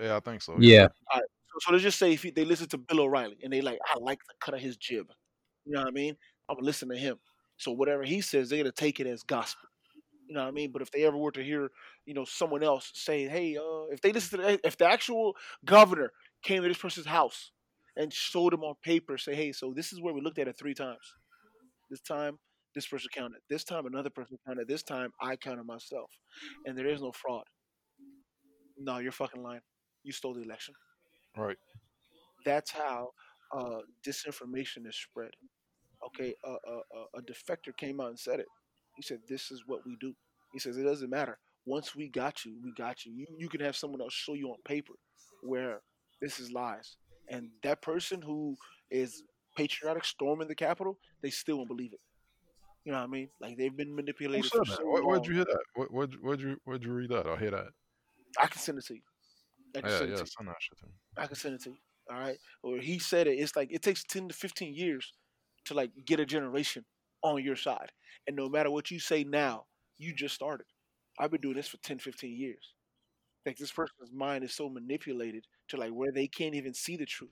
Yeah, 0.00 0.16
I 0.16 0.20
think 0.20 0.42
so. 0.42 0.56
Yeah. 0.58 0.88
So, 1.14 1.20
so 1.60 1.72
let's 1.72 1.82
just 1.82 1.98
say 1.98 2.12
if 2.12 2.22
he, 2.22 2.30
they 2.30 2.44
listen 2.44 2.68
to 2.70 2.78
Bill 2.78 3.00
O'Reilly 3.00 3.38
and 3.42 3.52
they 3.52 3.60
like, 3.60 3.78
I 3.94 3.98
like 3.98 4.18
the 4.26 4.34
cut 4.40 4.54
of 4.54 4.60
his 4.60 4.76
jib. 4.76 5.06
You 5.64 5.72
know 5.72 5.80
what 5.80 5.88
I 5.88 5.92
mean? 5.92 6.16
I'm 6.48 6.56
gonna 6.56 6.66
listen 6.66 6.88
to 6.88 6.96
him. 6.96 7.18
So 7.56 7.72
whatever 7.72 8.04
he 8.04 8.20
says, 8.20 8.48
they're 8.48 8.58
gonna 8.58 8.72
take 8.72 9.00
it 9.00 9.06
as 9.06 9.22
gospel. 9.22 9.68
You 10.28 10.34
know 10.34 10.42
what 10.42 10.48
I 10.48 10.52
mean? 10.52 10.72
But 10.72 10.82
if 10.82 10.90
they 10.90 11.04
ever 11.04 11.16
were 11.16 11.30
to 11.32 11.42
hear, 11.42 11.70
you 12.04 12.14
know, 12.14 12.24
someone 12.24 12.62
else 12.62 12.90
say, 12.94 13.26
"Hey, 13.28 13.56
uh, 13.56 13.86
if 13.92 14.00
they 14.00 14.12
listen 14.12 14.40
to, 14.40 14.44
the, 14.44 14.60
if 14.66 14.76
the 14.76 14.86
actual 14.86 15.36
governor 15.64 16.12
came 16.42 16.62
to 16.62 16.68
this 16.68 16.78
person's 16.78 17.06
house 17.06 17.52
and 17.96 18.12
showed 18.12 18.52
them 18.52 18.64
on 18.64 18.74
paper, 18.82 19.18
say, 19.18 19.34
"Hey, 19.34 19.52
so 19.52 19.72
this 19.74 19.92
is 19.92 20.00
where 20.00 20.14
we 20.14 20.20
looked 20.20 20.38
at 20.38 20.48
it 20.48 20.56
three 20.58 20.74
times. 20.74 21.14
This 21.90 22.00
time, 22.00 22.38
this 22.74 22.86
person 22.86 23.08
counted. 23.14 23.40
This 23.48 23.64
time, 23.64 23.86
another 23.86 24.10
person 24.10 24.38
counted. 24.46 24.68
This 24.68 24.82
time, 24.82 25.12
I 25.20 25.36
counted 25.36 25.64
myself, 25.64 26.10
and 26.66 26.76
there 26.76 26.86
is 26.88 27.02
no 27.02 27.12
fraud." 27.12 27.44
No, 28.78 28.98
you're 28.98 29.12
fucking 29.12 29.42
lying. 29.42 29.62
You 30.02 30.12
stole 30.12 30.34
the 30.34 30.42
election 30.42 30.74
Right. 31.36 31.58
that's 32.44 32.70
how 32.70 33.10
uh, 33.56 33.80
disinformation 34.06 34.86
is 34.86 34.96
spread. 34.96 35.30
Okay, 36.06 36.34
uh, 36.46 36.52
uh, 36.68 36.80
uh, 36.98 37.06
a 37.18 37.22
defector 37.22 37.76
came 37.76 38.00
out 38.00 38.08
and 38.08 38.18
said 38.18 38.40
it. 38.40 38.46
He 38.96 39.02
said, 39.02 39.20
"This 39.28 39.50
is 39.50 39.64
what 39.66 39.80
we 39.86 39.96
do." 40.00 40.14
He 40.52 40.58
says, 40.58 40.76
"It 40.76 40.84
doesn't 40.84 41.10
matter. 41.10 41.38
Once 41.66 41.96
we 41.96 42.08
got 42.08 42.44
you, 42.44 42.56
we 42.62 42.72
got 42.76 43.04
you. 43.04 43.12
You, 43.12 43.26
you 43.38 43.48
can 43.48 43.60
have 43.60 43.76
someone 43.76 44.00
else 44.00 44.12
show 44.14 44.34
you 44.34 44.48
on 44.50 44.56
paper 44.64 44.94
where 45.42 45.80
this 46.20 46.38
is 46.40 46.52
lies, 46.52 46.96
and 47.28 47.48
that 47.62 47.82
person 47.82 48.22
who 48.22 48.56
is 48.90 49.22
patriotic 49.56 50.04
storming 50.04 50.48
the 50.48 50.54
Capitol, 50.54 50.98
they 51.22 51.30
still 51.30 51.56
won't 51.56 51.68
believe 51.68 51.92
it. 51.92 52.00
You 52.84 52.92
know 52.92 52.98
what 52.98 53.04
I 53.04 53.08
mean? 53.08 53.28
Like 53.40 53.56
they've 53.56 53.76
been 53.76 53.88
Who 53.90 53.96
manipulated 53.96 54.50
said 54.50 54.60
that? 54.60 54.76
so 54.76 54.86
Where, 54.88 55.04
where'd 55.04 55.26
you 55.26 55.34
hear 55.34 55.44
that? 55.44 55.62
Where, 55.74 55.88
where'd, 55.88 56.12
you- 56.12 56.18
where'd 56.20 56.40
you 56.40 56.56
where'd 56.64 56.84
you 56.84 56.92
read 56.92 57.10
that 57.10 57.26
or 57.26 57.36
hear 57.36 57.50
that? 57.50 57.68
I 58.40 58.46
can 58.46 58.60
send 58.60 58.78
it 58.78 58.84
to 58.86 58.94
you. 58.94 59.00
I 59.76 59.80
can 59.80 59.90
Yeah, 59.90 59.98
send 59.98 60.10
it 60.10 60.12
yeah, 60.12 60.16
to 60.18 60.22
you. 60.24 60.30
send 60.36 60.48
that 60.48 60.56
shit 60.60 60.78
to 60.78 60.86
me. 60.86 60.92
I 61.16 61.26
can 61.26 61.36
send 61.36 61.54
it 61.54 61.62
to 61.64 61.70
you. 61.70 61.76
All 62.12 62.18
right. 62.20 62.36
Or 62.62 62.78
he 62.78 62.98
said 63.00 63.26
it. 63.26 63.38
It's 63.38 63.56
like 63.56 63.72
it 63.72 63.82
takes 63.82 64.04
ten 64.04 64.28
to 64.28 64.34
fifteen 64.34 64.74
years 64.74 65.12
to 65.64 65.74
like 65.74 65.90
get 66.04 66.20
a 66.20 66.26
generation 66.26 66.84
on 67.22 67.42
your 67.42 67.56
side. 67.56 67.90
And 68.28 68.36
no 68.36 68.48
matter 68.48 68.70
what 68.70 68.90
you 68.90 69.00
say 69.00 69.24
now, 69.24 69.64
you 69.98 70.14
just 70.14 70.34
started. 70.36 70.66
I've 71.18 71.30
been 71.32 71.40
doing 71.40 71.56
this 71.56 71.66
for 71.68 71.78
10, 71.78 71.98
15 71.98 72.36
years. 72.36 72.74
Like 73.46 73.56
this 73.56 73.72
person's 73.72 74.12
mind 74.12 74.44
is 74.44 74.52
so 74.54 74.68
manipulated 74.68 75.44
to 75.68 75.76
like 75.76 75.92
where 75.92 76.12
they 76.12 76.28
can't 76.28 76.54
even 76.54 76.74
see 76.74 76.96
the 76.96 77.06
truth. 77.06 77.30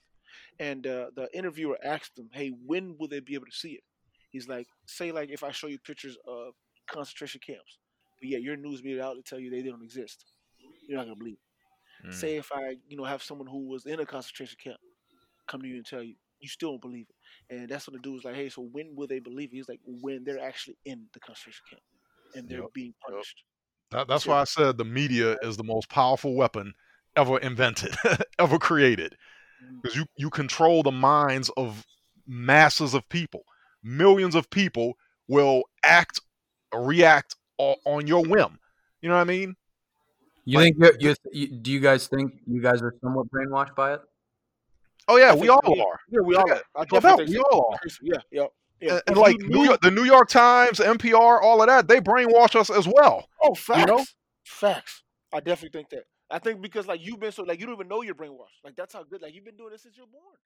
And 0.58 0.86
uh, 0.86 1.10
the 1.14 1.28
interviewer 1.36 1.78
asked 1.84 2.18
him, 2.18 2.30
"Hey, 2.32 2.50
when 2.50 2.96
will 2.98 3.08
they 3.08 3.20
be 3.20 3.34
able 3.34 3.46
to 3.46 3.52
see 3.52 3.72
it?" 3.72 3.84
He's 4.30 4.48
like, 4.48 4.68
"Say 4.86 5.12
like 5.12 5.30
if 5.30 5.42
I 5.44 5.52
show 5.52 5.66
you 5.68 5.78
pictures 5.78 6.16
of 6.26 6.54
concentration 6.88 7.40
camps, 7.46 7.78
but 8.20 8.28
yet 8.28 8.42
your 8.42 8.56
news 8.56 8.82
media 8.82 9.04
outlet 9.04 9.24
tell 9.26 9.38
you 9.40 9.50
they 9.50 9.62
don't 9.62 9.82
exist, 9.84 10.26
you're 10.88 10.98
not 10.98 11.04
gonna 11.04 11.16
believe." 11.16 11.34
it. 11.34 11.40
Mm. 12.04 12.10
Say 12.10 12.36
if 12.36 12.50
I, 12.52 12.76
you 12.88 12.96
know, 12.96 13.04
have 13.04 13.22
someone 13.22 13.48
who 13.48 13.68
was 13.68 13.86
in 13.86 14.00
a 14.00 14.06
concentration 14.06 14.56
camp 14.62 14.78
come 15.48 15.62
to 15.62 15.68
you 15.68 15.76
and 15.76 15.86
tell 15.86 16.02
you, 16.02 16.16
you 16.40 16.48
still 16.48 16.72
don't 16.72 16.82
believe 16.82 17.06
it. 17.08 17.54
And 17.54 17.68
that's 17.68 17.86
what 17.86 17.94
the 17.94 18.00
dude 18.00 18.14
was 18.14 18.24
like, 18.24 18.34
hey, 18.36 18.48
so 18.48 18.62
when 18.62 18.94
will 18.96 19.06
they 19.06 19.20
believe 19.20 19.50
it? 19.52 19.56
He's 19.56 19.68
like, 19.68 19.80
when 19.84 20.24
they're 20.24 20.40
actually 20.40 20.78
in 20.84 21.06
the 21.12 21.20
concentration 21.20 21.64
camp 21.70 21.82
and 22.34 22.48
they're 22.48 22.62
Yep, 22.62 22.70
being 22.74 22.94
punished. 23.06 23.44
That, 23.90 24.08
that's 24.08 24.26
Yeah. 24.26 24.34
why 24.34 24.40
I 24.40 24.44
said 24.44 24.76
the 24.78 24.84
media 24.84 25.36
is 25.42 25.56
the 25.56 25.64
most 25.64 25.88
powerful 25.88 26.34
weapon 26.34 26.74
ever 27.16 27.38
invented, 27.38 27.94
ever 28.38 28.58
created. 28.58 29.16
Mm. 29.64 29.82
Because 29.82 29.96
you, 29.96 30.06
you 30.16 30.30
control 30.30 30.82
the 30.82 30.92
minds 30.92 31.50
of 31.56 31.84
masses 32.26 32.94
of 32.94 33.08
people. 33.08 33.44
Millions 33.82 34.34
of 34.34 34.48
people 34.50 34.94
will 35.28 35.64
act, 35.82 36.20
or 36.72 36.84
react 36.84 37.36
o- 37.58 37.76
on 37.84 38.06
your 38.06 38.24
whim. 38.24 38.58
You 39.02 39.08
know 39.08 39.16
what 39.16 39.22
I 39.22 39.24
mean? 39.24 39.56
You 40.46 40.58
Like, 40.58 40.74
think 40.78 41.00
you're, 41.00 41.14
you 41.32 41.48
do 41.48 41.72
you 41.72 41.80
guys 41.80 42.06
think 42.06 42.32
you 42.46 42.60
guys 42.60 42.82
are 42.82 42.94
somewhat 43.02 43.26
brainwashed 43.30 43.74
by 43.74 43.94
it? 43.94 44.00
Oh 45.08 45.16
yeah, 45.16 45.34
we 45.34 45.48
all 45.48 45.60
so, 45.64 45.72
are. 45.72 46.00
Yeah, 46.10 46.20
we 46.20 46.34
all 46.34 46.44
Yeah, 46.46 46.54
are. 46.54 46.62
I 46.76 46.84
definitely 46.84 47.36
we 47.36 47.42
all 47.50 47.68
are. 47.70 47.74
I 47.74 47.78
think 47.78 47.92
so. 47.92 47.98
Yeah, 48.02 48.18
yeah. 48.30 48.46
yeah. 48.80 48.90
And, 48.92 48.98
If 48.98 49.08
and 49.08 49.16
like 49.18 49.36
New 49.40 49.64
York, 49.64 49.80
the 49.80 49.90
New 49.90 50.04
York 50.04 50.28
Times, 50.28 50.80
NPR, 50.80 51.42
all 51.42 51.60
of 51.62 51.68
that, 51.68 51.88
they 51.88 52.00
brainwash 52.00 52.54
us 52.56 52.70
as 52.70 52.86
well. 52.86 53.28
oh, 53.42 53.54
facts, 53.54 53.80
you 53.80 53.86
know? 53.86 54.04
facts. 54.44 55.02
I 55.32 55.40
definitely 55.40 55.78
think 55.78 55.90
that. 55.90 56.04
I 56.30 56.38
think 56.38 56.60
because 56.60 56.86
like 56.86 57.00
you've 57.04 57.20
been 57.20 57.32
so 57.32 57.42
like 57.44 57.60
you 57.60 57.66
don't 57.66 57.74
even 57.76 57.88
know 57.88 58.02
you're 58.02 58.14
brainwashed. 58.14 58.62
Like 58.64 58.76
that's 58.76 58.94
how 58.94 59.04
good. 59.04 59.22
Like 59.22 59.34
you've 59.34 59.44
been 59.44 59.56
doing 59.56 59.70
this 59.70 59.82
since 59.82 59.96
you're 59.96 60.06
born. 60.06 60.36